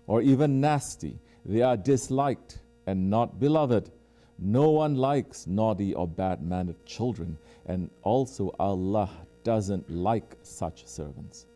or 0.06 0.22
even 0.22 0.60
nasty, 0.60 1.18
they 1.44 1.62
are 1.62 1.76
disliked 1.76 2.58
and 2.86 3.08
not 3.08 3.40
beloved. 3.40 3.90
No 4.38 4.70
one 4.70 4.96
likes 4.96 5.46
naughty 5.46 5.94
or 5.94 6.08
bad 6.08 6.42
mannered 6.42 6.84
children, 6.86 7.38
and 7.66 7.90
also 8.02 8.54
Allah 8.58 9.10
doesn't 9.44 9.90
like 9.90 10.36
such 10.42 10.86
servants. 10.86 11.46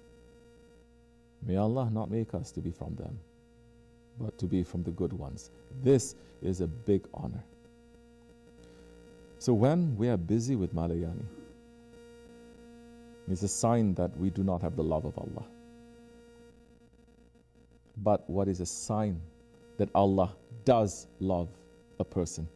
May 1.46 1.56
Allah 1.56 1.90
not 1.90 2.10
make 2.10 2.34
us 2.34 2.50
to 2.52 2.60
be 2.60 2.70
from 2.70 2.94
them, 2.94 3.18
but 4.18 4.38
to 4.38 4.46
be 4.46 4.62
from 4.62 4.82
the 4.82 4.90
good 4.90 5.12
ones. 5.12 5.50
This 5.82 6.14
is 6.42 6.60
a 6.60 6.66
big 6.66 7.06
honor. 7.14 7.42
So 9.38 9.52
when 9.52 9.96
we 9.96 10.08
are 10.08 10.16
busy 10.16 10.56
with 10.56 10.74
Malayani, 10.74 11.24
it's 13.30 13.42
a 13.42 13.48
sign 13.48 13.94
that 13.94 14.16
we 14.18 14.30
do 14.30 14.42
not 14.42 14.60
have 14.62 14.76
the 14.76 14.84
love 14.84 15.04
of 15.04 15.16
Allah. 15.18 15.44
But 17.96 18.28
what 18.28 18.48
is 18.48 18.60
a 18.60 18.66
sign 18.66 19.20
that 19.78 19.88
Allah 19.94 20.34
does 20.64 21.06
love 21.20 21.48
a 21.98 22.04
person? 22.04 22.48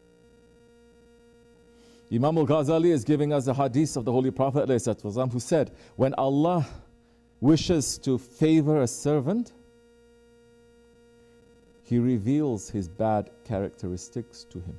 Imam 2.12 2.38
al 2.38 2.46
Ghazali 2.46 2.90
is 2.90 3.04
giving 3.04 3.32
us 3.32 3.46
a 3.46 3.54
hadith 3.54 3.96
of 3.96 4.04
the 4.04 4.12
Holy 4.12 4.30
Prophet 4.30 4.68
who 4.68 5.40
said, 5.40 5.70
When 5.96 6.14
Allah 6.14 6.66
wishes 7.40 7.98
to 7.98 8.18
favor 8.18 8.80
a 8.80 8.86
servant, 8.86 9.52
he 11.88 11.98
reveals 11.98 12.68
his 12.68 12.87
bad 12.87 13.31
characteristics 13.44 14.44
to 14.51 14.59
him. 14.59 14.77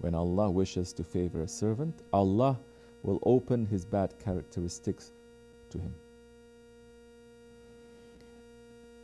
When 0.00 0.14
Allah 0.14 0.50
wishes 0.50 0.92
to 0.92 1.02
favor 1.02 1.40
a 1.40 1.48
servant, 1.48 2.02
Allah 2.12 2.60
will 3.02 3.20
open 3.22 3.64
his 3.64 3.86
bad 3.86 4.12
characteristics 4.22 5.12
to 5.70 5.78
him. 5.78 5.94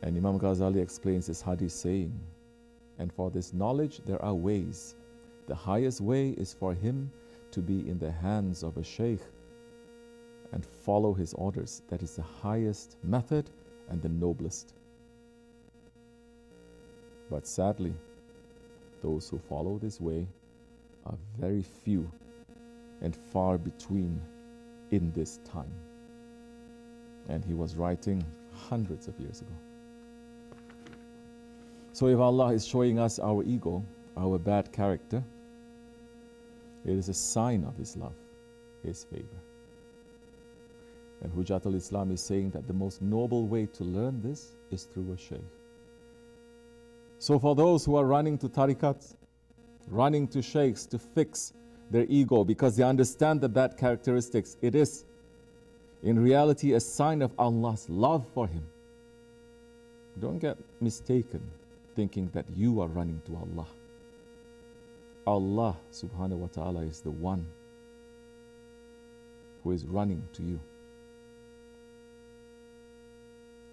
And 0.03 0.15
Imam 0.15 0.39
Ghazali 0.39 0.79
explains 0.79 1.25
this 1.25 1.41
hadith 1.41 1.71
saying, 1.71 2.13
And 2.99 3.11
for 3.11 3.31
this 3.31 3.51
knowledge 3.51 4.01
there 4.05 4.23
are 4.23 4.35
ways. 4.35 4.93
The 5.47 5.55
highest 5.55 6.01
way 6.01 6.29
is 6.37 6.53
for 6.53 6.75
him 6.75 7.11
to 7.49 7.61
be 7.61 7.89
in 7.89 7.97
the 7.97 8.11
hands 8.11 8.61
of 8.61 8.77
a 8.77 8.83
sheikh 8.83 9.21
and 10.51 10.63
follow 10.63 11.15
his 11.15 11.33
orders. 11.33 11.81
That 11.89 12.03
is 12.03 12.17
the 12.17 12.21
highest 12.43 12.97
method 13.03 13.49
and 13.89 14.03
the 14.03 14.09
noblest. 14.09 14.75
But 17.31 17.47
sadly, 17.47 17.93
those 19.01 19.29
who 19.29 19.39
follow 19.39 19.79
this 19.79 20.01
way 20.01 20.27
are 21.05 21.17
very 21.39 21.63
few 21.63 22.11
and 23.01 23.15
far 23.15 23.57
between 23.57 24.21
in 24.91 25.13
this 25.13 25.39
time. 25.45 25.73
And 27.29 27.45
he 27.45 27.53
was 27.53 27.77
writing 27.77 28.23
hundreds 28.53 29.07
of 29.07 29.17
years 29.17 29.39
ago. 29.39 29.55
So 31.93 32.07
if 32.07 32.19
Allah 32.19 32.53
is 32.53 32.67
showing 32.67 32.99
us 32.99 33.17
our 33.17 33.43
ego, 33.43 33.81
our 34.17 34.37
bad 34.37 34.73
character, 34.73 35.23
it 36.83 36.97
is 36.97 37.07
a 37.07 37.13
sign 37.13 37.63
of 37.63 37.77
His 37.77 37.95
love, 37.95 38.15
His 38.83 39.05
favor. 39.05 39.41
And 41.21 41.31
Hujat 41.31 41.65
al 41.65 41.75
Islam 41.75 42.11
is 42.11 42.19
saying 42.19 42.49
that 42.51 42.67
the 42.67 42.73
most 42.73 43.01
noble 43.01 43.47
way 43.47 43.67
to 43.67 43.83
learn 43.83 44.21
this 44.21 44.51
is 44.71 44.83
through 44.83 45.13
a 45.13 45.17
shaykh. 45.17 45.60
So 47.21 47.37
for 47.37 47.53
those 47.53 47.85
who 47.85 47.97
are 47.97 48.05
running 48.05 48.39
to 48.39 48.49
tariqats, 48.49 49.13
running 49.87 50.27
to 50.29 50.41
sheikhs 50.41 50.87
to 50.87 50.97
fix 50.97 51.53
their 51.91 52.07
ego 52.09 52.43
because 52.43 52.75
they 52.75 52.83
understand 52.83 53.41
the 53.41 53.47
bad 53.47 53.77
characteristics, 53.77 54.57
it 54.63 54.73
is 54.73 55.05
in 56.01 56.17
reality 56.17 56.73
a 56.73 56.79
sign 56.79 57.21
of 57.21 57.31
Allah's 57.37 57.87
love 57.87 58.25
for 58.33 58.47
him. 58.47 58.63
Don't 60.19 60.39
get 60.39 60.57
mistaken 60.79 61.43
thinking 61.95 62.27
that 62.33 62.45
you 62.55 62.81
are 62.81 62.87
running 62.87 63.21
to 63.27 63.35
Allah. 63.35 63.67
Allah 65.27 65.77
subhanahu 65.91 66.37
wa 66.37 66.47
ta'ala 66.47 66.81
is 66.81 67.01
the 67.01 67.11
one 67.11 67.45
who 69.63 69.73
is 69.73 69.85
running 69.85 70.27
to 70.33 70.41
you. 70.41 70.59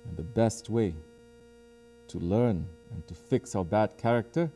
And 0.06 0.18
the 0.18 0.22
best 0.22 0.68
way 0.68 0.94
to 2.08 2.18
learn 2.18 2.66
and 2.92 3.06
to 3.06 3.14
fix 3.14 3.54
our 3.54 3.64
bad 3.64 3.96
character 3.98 4.50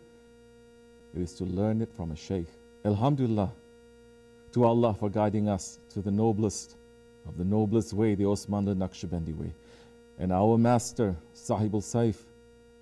is 1.15 1.33
to 1.35 1.45
learn 1.45 1.83
it 1.83 1.93
from 1.97 2.11
a 2.11 2.17
shaykh. 2.17 2.47
Alhamdulillah 2.85 3.53
to 4.53 4.65
Allah 4.65 4.95
for 4.95 5.09
guiding 5.09 5.49
us 5.49 5.79
to 5.91 6.01
the 6.01 6.11
noblest 6.11 6.77
of 7.27 7.39
the 7.39 7.45
noblest 7.45 7.93
way, 7.93 8.15
the 8.15 8.25
Osmanli 8.25 8.75
Naqshbandi 8.77 9.37
way. 9.37 9.53
And 10.19 10.33
our 10.33 10.59
master, 10.59 11.17
Sahib 11.33 11.75
al 11.75 11.81
Saif 11.81 12.17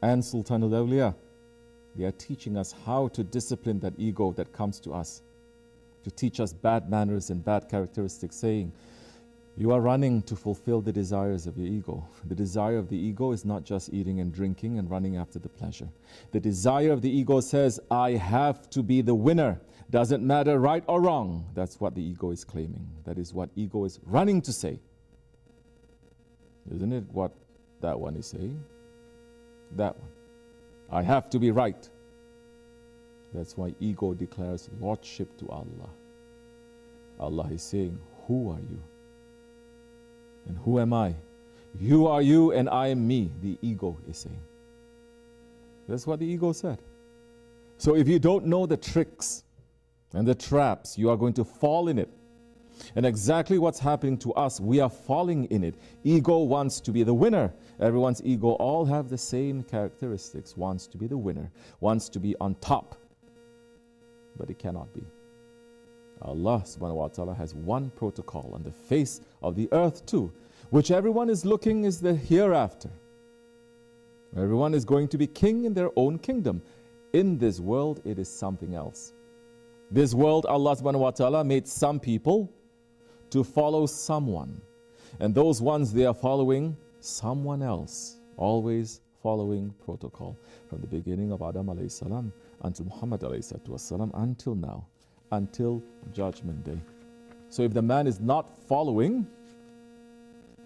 and 0.02 0.24
Sultan 0.24 0.62
al 0.62 0.70
Awliya, 0.70 1.14
they 1.96 2.04
are 2.04 2.12
teaching 2.12 2.56
us 2.56 2.74
how 2.86 3.08
to 3.08 3.22
discipline 3.22 3.80
that 3.80 3.92
ego 3.98 4.32
that 4.32 4.52
comes 4.52 4.80
to 4.80 4.92
us, 4.92 5.22
to 6.04 6.10
teach 6.10 6.40
us 6.40 6.52
bad 6.52 6.88
manners 6.90 7.30
and 7.30 7.44
bad 7.44 7.68
characteristics, 7.68 8.36
saying, 8.36 8.72
you 9.56 9.72
are 9.72 9.80
running 9.80 10.22
to 10.22 10.36
fulfill 10.36 10.80
the 10.80 10.92
desires 10.92 11.46
of 11.46 11.58
your 11.58 11.66
ego. 11.66 12.06
The 12.26 12.34
desire 12.34 12.78
of 12.78 12.88
the 12.88 12.96
ego 12.96 13.32
is 13.32 13.44
not 13.44 13.64
just 13.64 13.92
eating 13.92 14.20
and 14.20 14.32
drinking 14.32 14.78
and 14.78 14.90
running 14.90 15.16
after 15.16 15.38
the 15.38 15.48
pleasure. 15.48 15.88
The 16.32 16.40
desire 16.40 16.92
of 16.92 17.02
the 17.02 17.10
ego 17.10 17.40
says, 17.40 17.80
I 17.90 18.12
have 18.12 18.70
to 18.70 18.82
be 18.82 19.02
the 19.02 19.14
winner. 19.14 19.60
Doesn't 19.90 20.24
matter 20.24 20.60
right 20.60 20.84
or 20.86 21.02
wrong. 21.02 21.46
That's 21.54 21.80
what 21.80 21.94
the 21.94 22.02
ego 22.02 22.30
is 22.30 22.44
claiming. 22.44 22.88
That 23.04 23.18
is 23.18 23.34
what 23.34 23.50
ego 23.56 23.84
is 23.84 23.98
running 24.06 24.40
to 24.42 24.52
say. 24.52 24.78
Isn't 26.72 26.92
it 26.92 27.04
what 27.12 27.32
that 27.80 27.98
one 27.98 28.14
is 28.14 28.26
saying? 28.26 28.62
That 29.76 29.98
one. 29.98 30.08
I 30.92 31.02
have 31.02 31.28
to 31.30 31.38
be 31.38 31.50
right. 31.50 31.88
That's 33.34 33.56
why 33.56 33.74
ego 33.80 34.14
declares 34.14 34.68
lordship 34.80 35.36
to 35.38 35.48
Allah. 35.48 35.90
Allah 37.18 37.48
is 37.52 37.62
saying, 37.62 37.98
Who 38.26 38.50
are 38.50 38.58
you? 38.60 38.82
And 40.50 40.58
who 40.64 40.80
am 40.80 40.92
I? 40.92 41.14
You 41.78 42.08
are 42.08 42.20
you 42.20 42.50
and 42.50 42.68
I 42.68 42.88
am 42.88 43.06
me, 43.06 43.30
the 43.40 43.56
ego 43.62 43.96
is 44.08 44.18
saying. 44.18 44.42
That's 45.88 46.08
what 46.08 46.18
the 46.18 46.26
ego 46.26 46.50
said. 46.50 46.82
So 47.78 47.94
if 47.94 48.08
you 48.08 48.18
don't 48.18 48.46
know 48.46 48.66
the 48.66 48.76
tricks 48.76 49.44
and 50.12 50.26
the 50.26 50.34
traps, 50.34 50.98
you 50.98 51.08
are 51.08 51.16
going 51.16 51.34
to 51.34 51.44
fall 51.44 51.86
in 51.86 52.00
it. 52.00 52.10
And 52.96 53.06
exactly 53.06 53.58
what's 53.58 53.78
happening 53.78 54.18
to 54.18 54.32
us, 54.32 54.58
we 54.58 54.80
are 54.80 54.90
falling 54.90 55.44
in 55.52 55.62
it. 55.62 55.76
Ego 56.02 56.38
wants 56.38 56.80
to 56.80 56.90
be 56.90 57.04
the 57.04 57.14
winner. 57.14 57.54
Everyone's 57.78 58.20
ego 58.24 58.54
all 58.54 58.84
have 58.84 59.08
the 59.08 59.18
same 59.18 59.62
characteristics. 59.62 60.56
Wants 60.56 60.88
to 60.88 60.98
be 60.98 61.06
the 61.06 61.16
winner, 61.16 61.48
wants 61.78 62.08
to 62.08 62.18
be 62.18 62.34
on 62.40 62.56
top. 62.56 62.96
But 64.36 64.50
it 64.50 64.58
cannot 64.58 64.92
be. 64.92 65.04
Allah 66.22 66.62
subhanahu 66.64 66.96
wa 66.96 67.09
ta'ala 67.09 67.35
has 67.35 67.54
one 67.54 67.90
protocol 67.90 68.50
on 68.54 68.62
the 68.62 68.70
face 68.70 69.20
of 69.42 69.56
the 69.56 69.68
earth 69.72 70.04
too, 70.06 70.33
which 70.70 70.90
everyone 70.90 71.30
is 71.30 71.44
looking 71.44 71.85
is 71.85 72.00
the 72.00 72.14
hereafter. 72.14 72.90
Everyone 74.37 74.74
is 74.74 74.85
going 74.85 75.09
to 75.09 75.18
be 75.18 75.26
king 75.26 75.64
in 75.64 75.74
their 75.74 75.90
own 75.96 76.18
kingdom. 76.18 76.62
In 77.12 77.38
this 77.38 77.59
world, 77.59 78.00
it 78.04 78.18
is 78.18 78.28
something 78.28 78.74
else. 78.74 79.12
This 79.90 80.14
world, 80.14 80.46
Allah 80.46 80.76
subhanahu 80.76 81.00
wa 81.00 81.11
ta'ala 81.11 81.42
made 81.42 81.66
some 81.66 81.98
people 81.98 82.52
to 83.30 83.42
follow 83.42 83.87
someone. 83.87 84.61
And 85.18 85.35
those 85.35 85.61
ones 85.61 85.92
they 85.92 86.06
are 86.06 86.14
following 86.14 86.76
someone 87.00 87.62
else, 87.62 88.18
always 88.37 89.00
following 89.22 89.74
protocol 89.85 90.38
from 90.68 90.80
the 90.80 90.87
beginning 90.87 91.33
of 91.33 91.42
Adam 91.42 91.66
alayhi 91.66 91.90
salam 91.90 92.33
until 92.62 92.87
Muhammad 92.87 93.20
alayhi 93.20 93.80
salam 93.80 94.11
until 94.14 94.54
now 94.54 94.87
until 95.32 95.82
judgment 96.12 96.64
day. 96.64 96.80
So 97.48 97.62
if 97.62 97.72
the 97.72 97.82
man 97.82 98.06
is 98.06 98.20
not 98.20 98.48
following, 98.68 99.26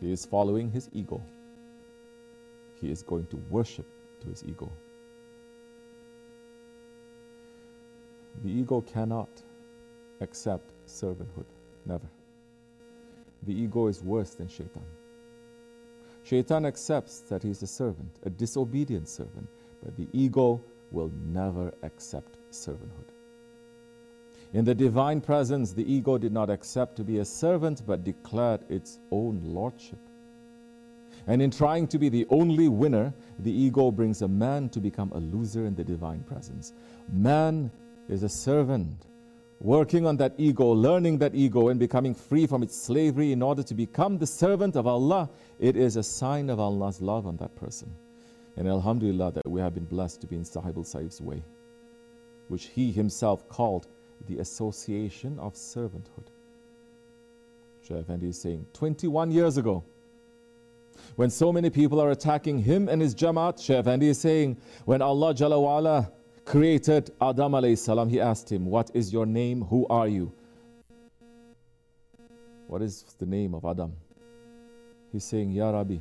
he 0.01 0.13
is 0.13 0.25
following 0.27 0.71
his 0.71 0.91
ego. 0.93 1.23
He 2.81 2.91
is 2.91 3.03
going 3.03 3.27
to 3.27 3.37
worship 3.49 3.87
to 4.21 4.29
his 4.29 4.45
ego. 4.45 4.71
The 8.43 8.51
ego 8.51 8.81
cannot 8.83 9.31
accept 10.21 10.71
servanthood. 10.87 11.47
Never. 11.87 12.07
The 13.47 13.55
ego 13.55 13.87
is 13.87 14.03
worse 14.03 14.35
than 14.35 14.49
shaitan. 14.49 14.85
Shaitan 16.25 16.65
accepts 16.67 17.21
that 17.21 17.43
he 17.43 17.51
is 17.51 17.63
a 17.63 17.67
servant, 17.67 18.11
a 18.25 18.31
disobedient 18.31 19.09
servant, 19.09 19.47
but 19.83 19.97
the 19.97 20.09
ego 20.13 20.61
will 20.91 21.11
never 21.27 21.73
accept 21.83 22.39
servanthood. 22.51 23.14
In 24.55 24.65
the 24.65 24.75
divine 24.75 25.21
presence, 25.21 25.73
the 25.73 25.93
ego 25.93 26.17
did 26.17 26.33
not 26.33 26.49
accept 26.49 26.95
to 26.97 27.05
be 27.05 27.19
a 27.19 27.25
servant 27.25 27.83
but 27.85 28.05
declared 28.05 28.61
its 28.71 29.01
own 29.11 29.41
lordship. 29.43 29.99
And 31.27 31.43
in 31.43 31.51
trying 31.51 31.89
to 31.89 31.99
be 31.99 32.09
the 32.09 32.25
only 32.31 32.69
winner, 32.69 33.13
the 33.41 33.51
ego 33.51 33.91
brings 33.91 34.23
a 34.23 34.29
man 34.29 34.69
to 34.69 34.81
become 34.81 35.11
a 35.11 35.19
loser 35.19 35.67
in 35.67 35.75
the 35.75 35.83
divine 35.83 36.21
presence. 36.21 36.73
Man 37.13 37.69
is 38.09 38.23
a 38.23 38.29
servant, 38.29 39.07
working 39.59 40.07
on 40.07 40.19
that 40.19 40.35
ego, 40.39 40.67
learning 40.67 41.19
that 41.19 41.35
ego, 41.35 41.69
and 41.69 41.81
becoming 41.81 42.15
free 42.15 42.47
from 42.47 42.63
its 42.63 42.81
slavery 42.81 43.33
in 43.33 43.43
order 43.43 43.65
to 43.65 43.75
become 43.75 44.19
the 44.19 44.27
servant 44.27 44.77
of 44.77 44.87
Allah. 44.87 45.31
It 45.59 45.77
is 45.77 45.97
a 45.97 46.03
sign 46.05 46.49
of 46.49 46.61
Allah's 46.61 47.01
love 47.01 47.27
on 47.27 47.39
that 47.39 47.57
person. 47.57 47.93
And 48.57 48.69
Alhamdulillah 48.69 49.33
that 49.33 49.49
we 49.49 49.61
have 49.61 49.75
been 49.75 49.87
blessed 49.87 50.21
to 50.21 50.29
be 50.29 50.37
in 50.37 50.45
Sahib 50.45 50.77
al 50.77 50.85
Saif's 50.85 51.21
way, 51.21 51.43
which 52.47 52.67
he 52.67 52.93
himself 52.93 53.49
called 53.49 53.89
the 54.27 54.39
association 54.39 55.39
of 55.39 55.55
servanthood. 55.55 56.29
Effendi 57.91 58.29
is 58.29 58.41
saying 58.41 58.67
21 58.73 59.31
years 59.31 59.59
ago, 59.59 59.85
when 61.17 61.29
so 61.29 61.53
many 61.53 61.71
people 61.71 62.01
are 62.01 62.11
attacking 62.11 62.59
him 62.59 62.89
and 62.89 63.03
his 63.03 63.15
Jamaat, 63.15 63.59
Effendi 63.69 64.09
is 64.09 64.19
saying, 64.19 64.57
when 64.85 65.03
Allah 65.03 65.35
Jalla 65.35 66.11
created 66.45 67.11
Adam 67.21 67.53
alayhi 67.53 67.77
salam, 67.77 68.09
he 68.09 68.21
asked 68.21 68.51
him, 68.51 68.67
What 68.67 68.91
is 68.95 69.13
your 69.13 69.27
name? 69.27 69.63
Who 69.63 69.87
are 69.89 70.09
you? 70.09 70.33
What 72.67 72.83
is 72.83 73.05
the 73.19 73.27
name 73.27 73.55
of 73.55 73.65
Adam? 73.65 73.93
He's 75.13 75.25
saying, 75.25 75.53
Ya 75.53 75.71
Rabbi, 75.71 75.99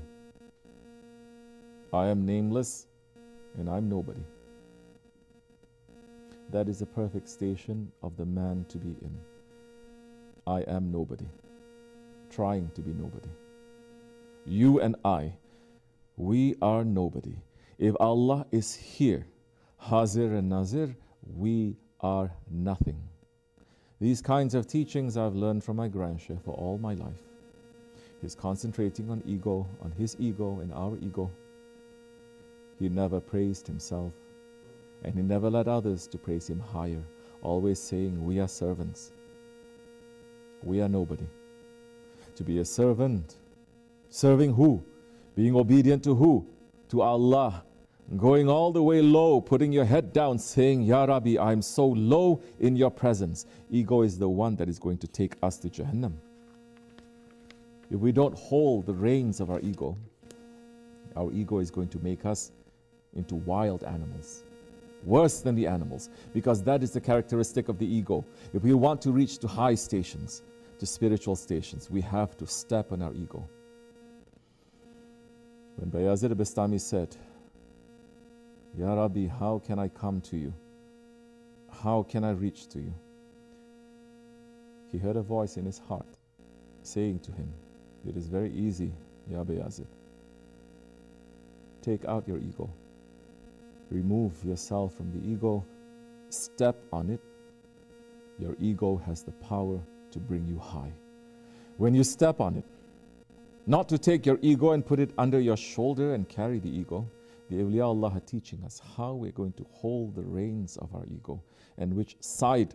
I 1.91 2.07
am 2.07 2.25
nameless 2.25 2.87
and 3.57 3.69
I'm 3.69 3.89
nobody. 3.89 4.21
That 6.53 6.69
is 6.69 6.79
the 6.79 6.85
perfect 6.85 7.27
station 7.27 7.91
of 8.03 8.15
the 8.15 8.27
man 8.27 8.65
to 8.69 8.77
be 8.77 8.95
in. 9.01 9.17
I 10.45 10.59
am 10.61 10.91
nobody, 10.91 11.25
trying 12.29 12.69
to 12.75 12.81
be 12.81 12.93
nobody. 12.93 13.29
You 14.45 14.79
and 14.79 14.95
I, 15.03 15.33
we 16.15 16.55
are 16.61 16.83
nobody. 16.83 17.35
If 17.79 17.95
Allah 17.99 18.45
is 18.51 18.75
here, 18.75 19.25
Hazir 19.79 20.35
and 20.35 20.49
Nazir, 20.49 20.95
we 21.35 21.75
are 22.01 22.31
nothing. 22.51 23.01
These 23.99 24.21
kinds 24.21 24.53
of 24.53 24.67
teachings 24.67 25.17
I've 25.17 25.33
learned 25.35 25.63
from 25.63 25.77
my 25.77 25.87
Grand 25.87 26.21
Sheikh 26.21 26.43
for 26.45 26.53
all 26.53 26.77
my 26.77 26.93
life. 26.93 27.23
He's 28.21 28.35
concentrating 28.35 29.09
on 29.09 29.23
ego, 29.25 29.65
on 29.81 29.91
his 29.97 30.15
ego 30.19 30.59
and 30.59 30.71
our 30.73 30.97
ego. 31.01 31.31
He 32.77 32.89
never 32.89 33.19
praised 33.19 33.65
himself, 33.65 34.13
and 35.03 35.13
he 35.15 35.21
never 35.21 35.49
led 35.49 35.67
others 35.67 36.07
to 36.07 36.17
praise 36.17 36.49
him 36.49 36.59
higher, 36.59 37.03
always 37.41 37.79
saying, 37.79 38.23
We 38.23 38.39
are 38.39 38.47
servants. 38.47 39.11
We 40.63 40.81
are 40.81 40.89
nobody. 40.89 41.27
To 42.35 42.43
be 42.43 42.59
a 42.59 42.65
servant, 42.65 43.37
serving 44.09 44.53
who? 44.53 44.83
Being 45.35 45.55
obedient 45.55 46.03
to 46.05 46.15
who? 46.15 46.45
To 46.89 47.01
Allah. 47.01 47.63
Going 48.17 48.49
all 48.49 48.71
the 48.71 48.83
way 48.83 49.01
low, 49.01 49.41
putting 49.41 49.71
your 49.71 49.85
head 49.85 50.13
down, 50.13 50.37
saying, 50.37 50.83
Ya 50.83 51.05
Rabbi, 51.05 51.37
I'm 51.39 51.61
so 51.61 51.87
low 51.87 52.41
in 52.59 52.75
your 52.75 52.91
presence. 52.91 53.45
Ego 53.71 54.01
is 54.01 54.17
the 54.17 54.29
one 54.29 54.55
that 54.57 54.67
is 54.69 54.77
going 54.77 54.97
to 54.99 55.07
take 55.07 55.35
us 55.41 55.57
to 55.59 55.69
Jahannam. 55.69 56.13
If 57.89 57.99
we 57.99 58.11
don't 58.11 58.37
hold 58.37 58.85
the 58.85 58.93
reins 58.93 59.39
of 59.39 59.49
our 59.51 59.59
ego, 59.61 59.97
our 61.15 61.31
ego 61.31 61.59
is 61.59 61.69
going 61.69 61.89
to 61.89 61.99
make 61.99 62.25
us 62.25 62.51
into 63.15 63.35
wild 63.35 63.83
animals, 63.83 64.43
worse 65.05 65.41
than 65.41 65.55
the 65.55 65.67
animals, 65.67 66.09
because 66.33 66.63
that 66.63 66.83
is 66.83 66.91
the 66.91 67.01
characteristic 67.01 67.69
of 67.69 67.77
the 67.77 67.85
ego. 67.85 68.25
If 68.53 68.63
we 68.63 68.73
want 68.73 69.01
to 69.03 69.11
reach 69.11 69.37
to 69.39 69.47
high 69.47 69.75
stations, 69.75 70.43
to 70.79 70.85
spiritual 70.85 71.35
stations, 71.35 71.89
we 71.89 72.01
have 72.01 72.35
to 72.37 72.47
step 72.47 72.91
on 72.91 73.01
our 73.01 73.13
ego. 73.13 73.47
When 75.77 75.89
Bayazid 75.89 76.33
Bastami 76.33 76.79
said, 76.79 77.15
Ya 78.77 78.93
Rabbi, 78.93 79.27
how 79.27 79.61
can 79.65 79.79
I 79.79 79.87
come 79.87 80.21
to 80.21 80.37
you? 80.37 80.53
How 81.71 82.03
can 82.03 82.23
I 82.23 82.31
reach 82.31 82.67
to 82.69 82.79
you? 82.79 82.93
He 84.91 84.97
heard 84.97 85.15
a 85.15 85.21
voice 85.21 85.57
in 85.57 85.65
his 85.65 85.79
heart 85.79 86.05
saying 86.83 87.19
to 87.19 87.31
him, 87.31 87.51
It 88.07 88.15
is 88.15 88.27
very 88.27 88.51
easy, 88.51 88.91
Ya 89.29 89.43
Bayazid. 89.43 89.87
Take 91.81 92.05
out 92.05 92.27
your 92.27 92.37
ego. 92.37 92.69
Remove 93.93 94.43
yourself 94.43 94.95
from 94.95 95.11
the 95.11 95.23
ego. 95.31 95.63
Step 96.29 96.75
on 96.91 97.11
it. 97.11 97.21
Your 98.39 98.55
ego 98.59 98.97
has 99.05 99.21
the 99.21 99.33
power 99.33 99.79
to 100.09 100.19
bring 100.19 100.47
you 100.47 100.57
high. 100.57 100.91
When 101.77 101.93
you 101.93 102.03
step 102.03 102.41
on 102.41 102.55
it, 102.55 102.65
not 103.67 103.87
to 103.89 103.99
take 103.99 104.25
your 104.25 104.39
ego 104.41 104.71
and 104.71 104.83
put 104.83 104.99
it 104.99 105.11
under 105.19 105.39
your 105.39 105.55
shoulder 105.55 106.15
and 106.15 106.27
carry 106.27 106.57
the 106.57 106.75
ego. 106.75 107.07
The 107.51 107.57
awliya 107.57 107.85
Allah 107.85 108.13
are 108.15 108.19
teaching 108.21 108.63
us 108.65 108.81
how 108.97 109.13
we're 109.13 109.31
going 109.31 109.53
to 109.53 109.65
hold 109.71 110.15
the 110.15 110.23
reins 110.23 110.75
of 110.77 110.93
our 110.95 111.05
ego 111.05 111.39
and 111.77 111.95
which 111.95 112.17
side 112.19 112.73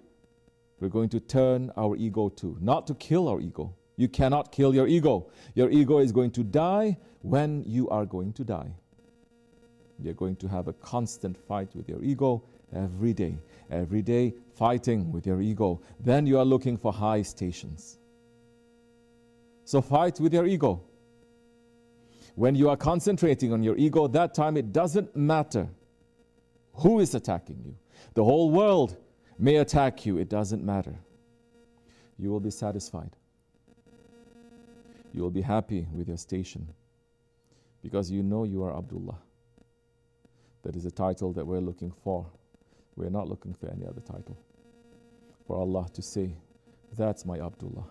we're 0.79 0.89
going 0.89 1.09
to 1.09 1.19
turn 1.19 1.73
our 1.77 1.97
ego 1.97 2.29
to. 2.29 2.57
Not 2.61 2.87
to 2.87 2.95
kill 2.95 3.27
our 3.27 3.41
ego. 3.41 3.75
You 3.97 4.07
cannot 4.07 4.53
kill 4.53 4.73
your 4.73 4.87
ego. 4.87 5.27
Your 5.57 5.69
ego 5.69 5.99
is 5.99 6.13
going 6.13 6.31
to 6.33 6.45
die 6.45 6.97
when 7.23 7.65
you 7.67 7.89
are 7.89 8.07
going 8.07 8.33
to 8.35 8.45
die. 8.45 8.71
You're 10.03 10.15
going 10.15 10.37
to 10.37 10.49
have 10.49 10.69
a 10.69 10.73
constant 10.75 11.37
fight 11.37 11.75
with 11.75 11.89
your 11.89 12.03
ego 12.03 12.43
every 12.75 13.13
day. 13.13 13.37
Every 13.71 14.03
day, 14.03 14.35
fighting 14.55 15.13
with 15.13 15.27
your 15.27 15.41
ego. 15.41 15.81
Then 16.01 16.27
you 16.27 16.39
are 16.39 16.45
looking 16.45 16.77
for 16.77 16.93
high 16.93 17.23
stations. 17.23 17.99
So 19.65 19.83
fight 19.83 20.21
with 20.21 20.33
your 20.33 20.47
ego. 20.47 20.83
When 22.35 22.55
you 22.55 22.71
are 22.71 22.77
concentrating 22.77 23.53
on 23.53 23.63
your 23.63 23.77
ego, 23.77 24.07
that 24.09 24.33
time 24.33 24.57
it 24.57 24.73
doesn't 24.73 25.15
matter 25.17 25.69
who 26.73 27.01
is 27.01 27.15
attacking 27.15 27.61
you. 27.65 27.75
The 28.15 28.25
whole 28.25 28.51
world 28.51 28.97
may 29.39 29.57
attack 29.57 30.07
you, 30.07 30.19
it 30.19 30.29
doesn't 30.29 30.63
matter. 30.65 30.95
You 32.19 32.31
will 32.31 32.41
be 32.41 32.51
satisfied. 32.51 33.11
You 35.13 35.23
will 35.23 35.31
be 35.31 35.43
happy 35.43 35.87
with 35.93 36.09
your 36.09 36.17
station 36.17 36.69
because 37.83 38.11
you 38.11 38.23
know 38.23 38.45
you 38.45 38.63
are 38.65 38.77
Abdullah. 38.77 39.19
That 40.69 40.77
is 40.77 40.85
a 40.85 40.91
title 40.91 41.33
that 41.33 41.47
we're 41.47 41.61
looking 41.61 41.91
for. 42.05 42.27
We're 42.95 43.09
not 43.09 43.27
looking 43.27 43.55
for 43.55 43.71
any 43.71 43.87
other 43.87 44.03
title. 44.03 44.37
For 45.47 45.57
Allah 45.57 45.87
to 45.95 46.03
say, 46.03 46.37
That's 46.99 47.25
my 47.25 47.41
Abdullah 47.41 47.87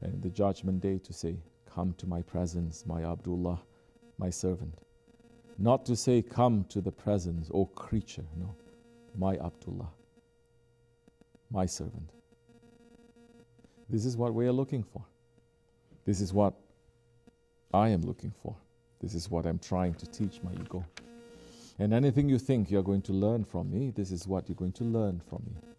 and 0.00 0.22
the 0.22 0.30
judgment 0.30 0.80
day 0.80 0.96
to 0.96 1.12
say, 1.12 1.36
Come 1.66 1.92
to 1.98 2.06
my 2.06 2.22
presence, 2.22 2.86
my 2.86 3.04
Abdullah, 3.04 3.60
my 4.16 4.30
servant. 4.30 4.78
Not 5.58 5.84
to 5.84 5.94
say, 5.94 6.22
Come 6.22 6.64
to 6.70 6.80
the 6.80 6.90
presence, 6.90 7.50
O 7.52 7.66
creature. 7.66 8.24
No, 8.38 8.54
my 9.18 9.36
Abdullah, 9.36 9.90
my 11.50 11.66
servant. 11.66 12.08
This 13.90 14.06
is 14.06 14.16
what 14.16 14.32
we 14.32 14.46
are 14.46 14.52
looking 14.52 14.84
for. 14.84 15.04
This 16.06 16.22
is 16.22 16.32
what 16.32 16.54
I 17.74 17.90
am 17.90 18.00
looking 18.00 18.32
for. 18.42 18.56
This 19.02 19.12
is 19.14 19.30
what 19.30 19.44
I'm 19.44 19.58
trying 19.58 19.92
to 19.96 20.06
teach 20.06 20.40
my 20.42 20.52
ego. 20.54 20.82
And 21.80 21.92
anything 21.92 22.28
you 22.28 22.38
think 22.38 22.70
you're 22.70 22.82
going 22.84 23.02
to 23.02 23.12
learn 23.12 23.44
from 23.44 23.72
me, 23.72 23.90
this 23.90 24.12
is 24.12 24.28
what 24.28 24.48
you're 24.48 24.56
going 24.56 24.72
to 24.72 24.84
learn 24.84 25.20
from 25.28 25.42
me 25.46 25.70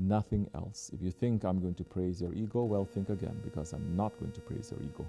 nothing 0.00 0.48
else. 0.54 0.90
If 0.94 1.02
you 1.02 1.10
think 1.10 1.44
I'm 1.44 1.60
going 1.60 1.74
to 1.74 1.84
praise 1.84 2.20
your 2.20 2.32
ego, 2.32 2.64
well, 2.64 2.84
think 2.84 3.10
again 3.10 3.38
because 3.44 3.72
I'm 3.72 3.96
not 3.96 4.18
going 4.18 4.32
to 4.32 4.40
praise 4.40 4.72
your 4.72 4.80
ego. 4.82 5.06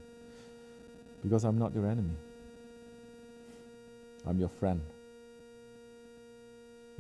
Because 1.23 1.43
I'm 1.43 1.57
not 1.57 1.73
your 1.73 1.87
enemy, 1.87 2.15
I'm 4.27 4.39
your 4.39 4.49
friend. 4.49 4.81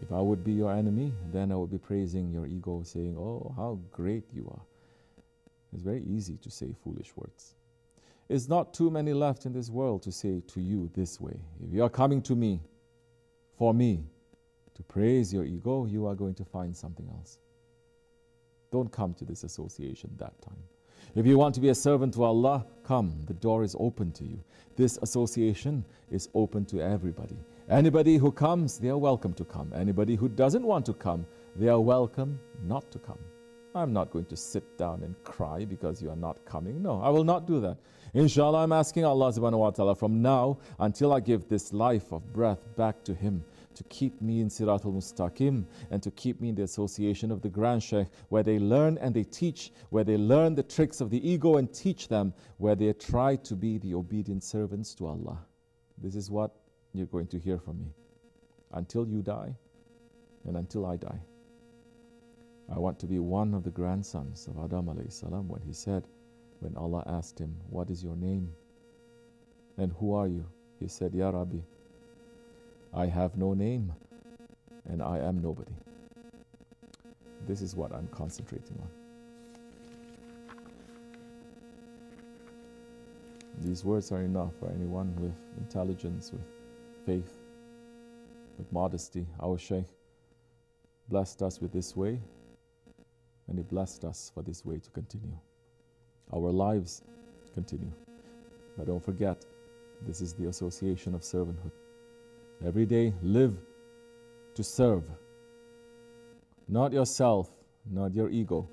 If 0.01 0.11
I 0.11 0.19
would 0.19 0.43
be 0.43 0.53
your 0.53 0.73
enemy, 0.73 1.13
then 1.31 1.51
I 1.51 1.55
would 1.55 1.69
be 1.69 1.77
praising 1.77 2.31
your 2.31 2.47
ego, 2.47 2.81
saying, 2.83 3.15
Oh, 3.17 3.53
how 3.55 3.77
great 3.91 4.23
you 4.33 4.49
are. 4.51 4.61
It's 5.73 5.83
very 5.83 6.03
easy 6.03 6.37
to 6.37 6.49
say 6.49 6.73
foolish 6.83 7.11
words. 7.15 7.55
It's 8.29 8.47
not 8.47 8.73
too 8.73 8.89
many 8.89 9.13
left 9.13 9.45
in 9.45 9.53
this 9.53 9.69
world 9.69 10.01
to 10.03 10.11
say 10.11 10.41
to 10.47 10.61
you 10.61 10.89
this 10.95 11.19
way. 11.19 11.37
If 11.63 11.73
you 11.73 11.83
are 11.83 11.89
coming 11.89 12.21
to 12.23 12.35
me 12.35 12.61
for 13.57 13.73
me 13.73 14.05
to 14.75 14.83
praise 14.83 15.33
your 15.33 15.45
ego, 15.45 15.85
you 15.85 16.07
are 16.07 16.15
going 16.15 16.35
to 16.35 16.45
find 16.45 16.75
something 16.75 17.07
else. 17.09 17.39
Don't 18.71 18.91
come 18.91 19.13
to 19.15 19.25
this 19.25 19.43
association 19.43 20.09
that 20.17 20.39
time. 20.41 20.63
If 21.15 21.25
you 21.25 21.37
want 21.37 21.55
to 21.55 21.61
be 21.61 21.69
a 21.69 21.75
servant 21.75 22.13
to 22.13 22.23
Allah, 22.23 22.65
come. 22.83 23.13
The 23.27 23.33
door 23.33 23.63
is 23.63 23.75
open 23.79 24.11
to 24.13 24.23
you. 24.23 24.39
This 24.77 24.97
association 25.01 25.83
is 26.09 26.29
open 26.33 26.65
to 26.65 26.81
everybody. 26.81 27.37
Anybody 27.69 28.17
who 28.17 28.31
comes, 28.31 28.79
they 28.79 28.89
are 28.89 28.97
welcome 28.97 29.33
to 29.33 29.43
come. 29.43 29.71
Anybody 29.75 30.15
who 30.15 30.29
doesn't 30.29 30.63
want 30.63 30.85
to 30.85 30.93
come, 30.93 31.25
they 31.55 31.67
are 31.67 31.79
welcome 31.79 32.39
not 32.65 32.89
to 32.91 32.99
come. 32.99 33.19
I'm 33.73 33.93
not 33.93 34.11
going 34.11 34.25
to 34.25 34.35
sit 34.35 34.77
down 34.77 35.03
and 35.03 35.15
cry 35.23 35.65
because 35.65 36.01
you 36.01 36.09
are 36.09 36.15
not 36.15 36.43
coming. 36.45 36.81
No, 36.81 37.01
I 37.01 37.09
will 37.09 37.23
not 37.23 37.47
do 37.47 37.61
that. 37.61 37.77
Inshallah, 38.13 38.63
I'm 38.63 38.73
asking 38.73 39.05
Allah 39.05 39.31
subhanahu 39.31 39.59
wa 39.59 39.69
ta'ala 39.69 39.95
from 39.95 40.21
now 40.21 40.57
until 40.79 41.13
I 41.13 41.21
give 41.21 41.47
this 41.47 41.71
life 41.71 42.11
of 42.11 42.33
breath 42.33 42.59
back 42.75 43.03
to 43.05 43.13
Him 43.13 43.43
to 43.75 43.83
keep 43.85 44.21
me 44.21 44.41
in 44.41 44.49
Siratul 44.49 44.93
Mustaqim 44.93 45.63
and 45.89 46.03
to 46.03 46.11
keep 46.11 46.41
me 46.41 46.49
in 46.49 46.55
the 46.55 46.63
association 46.63 47.31
of 47.31 47.41
the 47.41 47.47
Grand 47.47 47.81
Sheikh, 47.81 48.07
where 48.27 48.43
they 48.43 48.59
learn 48.59 48.97
and 48.97 49.15
they 49.15 49.23
teach, 49.23 49.71
where 49.89 50.03
they 50.03 50.17
learn 50.17 50.55
the 50.55 50.63
tricks 50.63 50.99
of 50.99 51.09
the 51.09 51.25
ego 51.27 51.55
and 51.55 51.73
teach 51.73 52.09
them, 52.09 52.33
where 52.57 52.75
they 52.75 52.91
try 52.91 53.37
to 53.37 53.55
be 53.55 53.77
the 53.77 53.93
obedient 53.93 54.43
servants 54.43 54.93
to 54.95 55.07
Allah. 55.07 55.37
This 55.97 56.15
is 56.15 56.29
what 56.29 56.51
you're 56.93 57.05
going 57.05 57.27
to 57.27 57.39
hear 57.39 57.57
from 57.57 57.79
me 57.79 57.93
until 58.73 59.07
you 59.07 59.21
die 59.21 59.55
and 60.45 60.57
until 60.57 60.85
I 60.85 60.97
die. 60.97 61.21
I 62.73 62.79
want 62.79 62.99
to 62.99 63.05
be 63.05 63.19
one 63.19 63.53
of 63.53 63.63
the 63.63 63.69
grandsons 63.69 64.47
of 64.47 64.57
Adam 64.63 64.89
salam 65.09 65.49
when 65.49 65.61
he 65.61 65.73
said, 65.73 66.07
when 66.61 66.75
Allah 66.77 67.03
asked 67.05 67.37
him, 67.37 67.55
What 67.69 67.89
is 67.89 68.03
your 68.03 68.15
name? 68.15 68.53
And 69.77 69.91
who 69.99 70.13
are 70.13 70.27
you? 70.27 70.45
He 70.79 70.87
said, 70.87 71.13
Ya 71.13 71.29
Rabbi, 71.29 71.57
I 72.93 73.07
have 73.07 73.35
no 73.35 73.53
name 73.53 73.91
and 74.87 75.01
I 75.01 75.17
am 75.19 75.41
nobody. 75.41 75.73
This 77.47 77.61
is 77.61 77.75
what 77.75 77.93
I'm 77.93 78.07
concentrating 78.07 78.77
on. 78.81 78.89
These 83.59 83.83
words 83.83 84.11
are 84.11 84.21
enough 84.21 84.53
for 84.59 84.69
anyone 84.69 85.13
with 85.19 85.35
intelligence, 85.57 86.31
with 86.31 86.41
faith, 87.05 87.37
with 88.57 88.71
modesty. 88.71 89.25
Our 89.41 89.57
Shaykh 89.57 89.85
blessed 91.09 91.41
us 91.41 91.61
with 91.61 91.71
this 91.71 91.95
way, 91.95 92.19
and 93.51 93.59
He 93.59 93.63
blessed 93.63 94.05
us 94.05 94.31
for 94.33 94.41
this 94.41 94.65
way 94.65 94.79
to 94.79 94.89
continue. 94.91 95.37
Our 96.33 96.51
lives 96.51 97.03
continue. 97.53 97.91
But 98.77 98.87
don't 98.87 99.03
forget, 99.03 99.45
this 100.07 100.21
is 100.21 100.33
the 100.33 100.47
association 100.47 101.13
of 101.13 101.21
servanthood. 101.21 101.73
Every 102.65 102.85
day, 102.85 103.13
live 103.21 103.57
to 104.55 104.63
serve. 104.63 105.03
Not 106.69 106.93
yourself, 106.93 107.49
not 107.91 108.15
your 108.15 108.29
ego. 108.29 108.69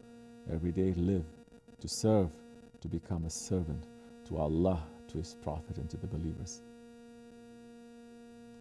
Every 0.53 0.71
day, 0.71 0.95
live 0.97 1.25
to 1.81 1.88
serve, 1.88 2.31
to 2.81 2.88
become 2.88 3.25
a 3.25 3.31
servant 3.31 3.85
to 4.29 4.37
Allah, 4.38 4.81
to 5.09 5.19
His 5.19 5.35
Prophet, 5.43 5.79
and 5.79 5.91
to 5.91 5.97
the 5.97 6.07
believers. 6.07 6.62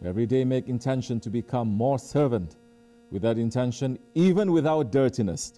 Every 0.04 0.26
day, 0.26 0.44
make 0.44 0.68
intention 0.68 1.20
to 1.20 1.30
become 1.30 1.68
more 1.68 2.00
servant 2.00 2.56
with 3.12 3.22
that 3.22 3.38
intention, 3.38 4.00
even 4.16 4.50
without 4.50 4.90
dirtiness, 4.90 5.52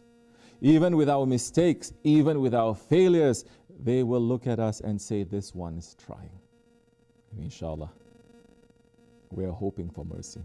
even 0.60 0.96
with 0.96 1.08
our 1.08 1.26
mistakes, 1.26 1.92
even 2.04 2.40
with 2.40 2.54
our 2.54 2.74
failures, 2.74 3.44
they 3.82 4.02
will 4.02 4.20
look 4.20 4.46
at 4.46 4.58
us 4.58 4.80
and 4.80 5.00
say, 5.00 5.22
This 5.22 5.54
one 5.54 5.78
is 5.78 5.96
trying. 6.04 6.38
Inshallah, 7.40 7.90
we 9.30 9.44
are 9.44 9.52
hoping 9.52 9.90
for 9.90 10.04
mercy. 10.04 10.40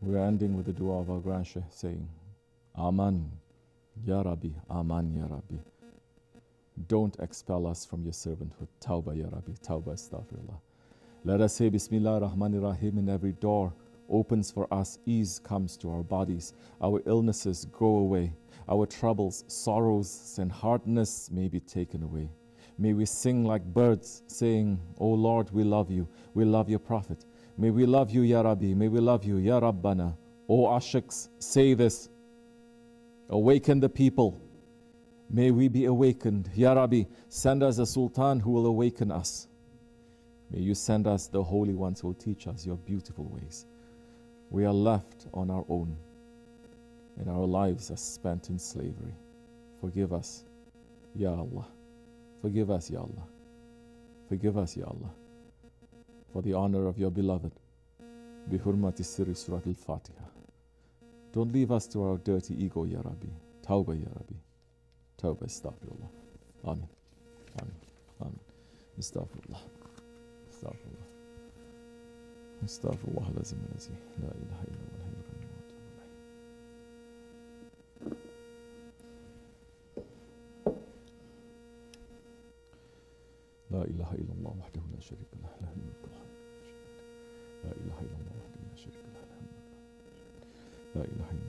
We're 0.00 0.24
ending 0.24 0.56
with 0.56 0.66
the 0.66 0.72
dua 0.72 1.00
of 1.00 1.10
our 1.10 1.18
Grand 1.18 1.46
Sheikh 1.46 1.64
saying, 1.70 2.08
Aman, 2.76 3.30
Ya 4.04 4.22
Rabbi, 4.22 4.48
Aman, 4.70 5.14
Ya 5.16 5.22
Rabbi. 5.22 5.60
Don't 6.88 7.16
expel 7.20 7.66
us 7.66 7.84
from 7.84 8.02
your 8.04 8.12
servanthood. 8.12 8.68
Tawbah, 8.80 9.16
Ya 9.16 9.24
Rabbi, 9.24 9.52
Tawbah, 9.62 9.94
Astaghfirullah. 9.94 10.58
Let 11.24 11.40
us 11.40 11.54
say 11.54 11.70
Bismillah 11.70 12.20
Rahman 12.20 12.60
Rahim 12.60 12.98
in 12.98 13.08
every 13.08 13.32
door 13.32 13.72
opens 14.08 14.50
for 14.50 14.72
us, 14.72 14.98
ease 15.06 15.40
comes 15.42 15.76
to 15.78 15.90
our 15.90 16.02
bodies, 16.02 16.54
our 16.82 17.02
illnesses 17.06 17.66
go 17.72 17.86
away, 17.86 18.32
our 18.68 18.86
troubles, 18.86 19.44
sorrows, 19.48 20.36
and 20.40 20.50
hardness 20.50 21.30
may 21.30 21.48
be 21.48 21.60
taken 21.60 22.02
away. 22.02 22.30
May 22.78 22.92
we 22.92 23.06
sing 23.06 23.44
like 23.44 23.64
birds, 23.64 24.22
saying, 24.26 24.78
O 24.98 25.08
Lord, 25.08 25.50
we 25.50 25.64
love 25.64 25.90
you, 25.90 26.08
we 26.34 26.44
love 26.44 26.68
your 26.68 26.78
Prophet. 26.78 27.24
May 27.56 27.70
we 27.70 27.86
love 27.86 28.10
you, 28.10 28.22
Ya 28.22 28.42
Rabbi, 28.42 28.74
may 28.74 28.88
we 28.88 29.00
love 29.00 29.24
you, 29.24 29.38
Ya 29.38 29.60
Rabbana. 29.60 30.16
O 30.48 30.66
Ashiks, 30.68 31.28
say 31.38 31.74
this. 31.74 32.08
Awaken 33.30 33.80
the 33.80 33.88
people. 33.88 34.40
May 35.30 35.50
we 35.50 35.68
be 35.68 35.86
awakened. 35.86 36.50
Ya 36.54 36.74
Rabbi, 36.74 37.04
send 37.28 37.62
us 37.62 37.78
a 37.78 37.86
Sultan 37.86 38.40
who 38.40 38.52
will 38.52 38.66
awaken 38.66 39.10
us. 39.10 39.48
May 40.50 40.60
you 40.60 40.74
send 40.74 41.06
us 41.06 41.26
the 41.26 41.42
holy 41.42 41.74
ones 41.74 42.00
who 42.00 42.08
will 42.08 42.14
teach 42.14 42.46
us 42.46 42.64
your 42.64 42.76
beautiful 42.76 43.24
ways. 43.24 43.66
We 44.50 44.64
are 44.64 44.72
left 44.72 45.26
on 45.34 45.50
our 45.50 45.64
own, 45.68 45.96
and 47.18 47.28
our 47.28 47.46
lives 47.46 47.90
are 47.90 47.96
spent 47.96 48.50
in 48.50 48.58
slavery. 48.58 49.14
Forgive 49.80 50.12
us, 50.12 50.44
Ya 51.14 51.30
Allah. 51.30 51.66
Forgive 52.40 52.70
us, 52.70 52.90
Ya 52.90 53.00
Allah. 53.00 53.26
Forgive 54.28 54.56
us, 54.56 54.76
Ya 54.76 54.86
Allah. 54.86 55.10
For 56.32 56.42
the 56.42 56.52
honor 56.52 56.86
of 56.86 56.98
your 56.98 57.10
beloved. 57.10 57.52
Bihurmati 58.50 59.04
Siri 59.04 59.34
Surat 59.34 59.66
Al 59.66 59.74
Fatiha. 59.74 60.24
Don't 61.32 61.52
leave 61.52 61.72
us 61.72 61.86
to 61.88 62.02
our 62.04 62.16
dirty 62.18 62.54
ego, 62.64 62.84
Ya 62.84 62.98
Rabbi. 62.98 63.28
Tawbah, 63.62 64.00
Ya 64.00 64.08
Rabbi. 64.14 64.36
Tawbah, 65.20 65.44
astaghfirullah. 65.44 66.08
Amin. 66.64 66.88
Amin. 67.60 67.74
Amin. 68.20 68.40
Astaghfirullah. 68.98 69.60
Astaghfirullah. 70.50 71.15
استغفر 72.64 73.08
الله 73.08 73.28
العظيم 73.30 73.58
الذي 73.72 73.94
لا 74.22 74.28
إله 74.28 74.62
إلا 74.68 74.78
هو 74.82 74.96
الحي 74.96 75.10
القيوم. 75.20 75.56
لا 83.70 83.82
إله 83.82 84.12
إلا 84.14 84.32
الله 84.32 84.56
وحده 84.60 84.80
لا 84.94 85.00
شريك 85.00 85.30
له 85.42 85.50
له 85.62 85.72
الملك 85.72 86.02
والحمد 86.02 86.36
لا 87.64 87.72
إله 87.72 87.98
إلا 88.00 88.16
الله 88.20 88.34
وحده 88.40 88.60
لا 88.70 88.76
شريك 88.76 89.04
له 89.14 89.22
لا 90.94 91.04
إله 91.04 91.30
إلا 91.30 91.45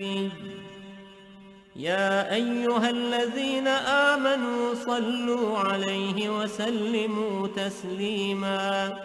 النبي 0.00 0.30
يا 1.76 2.34
أيها 2.34 2.90
الذين 2.90 3.68
آمنوا 3.68 4.74
صلوا 4.74 5.58
عليه 5.58 6.30
وسلموا 6.30 7.48
تسليما. 7.48 8.98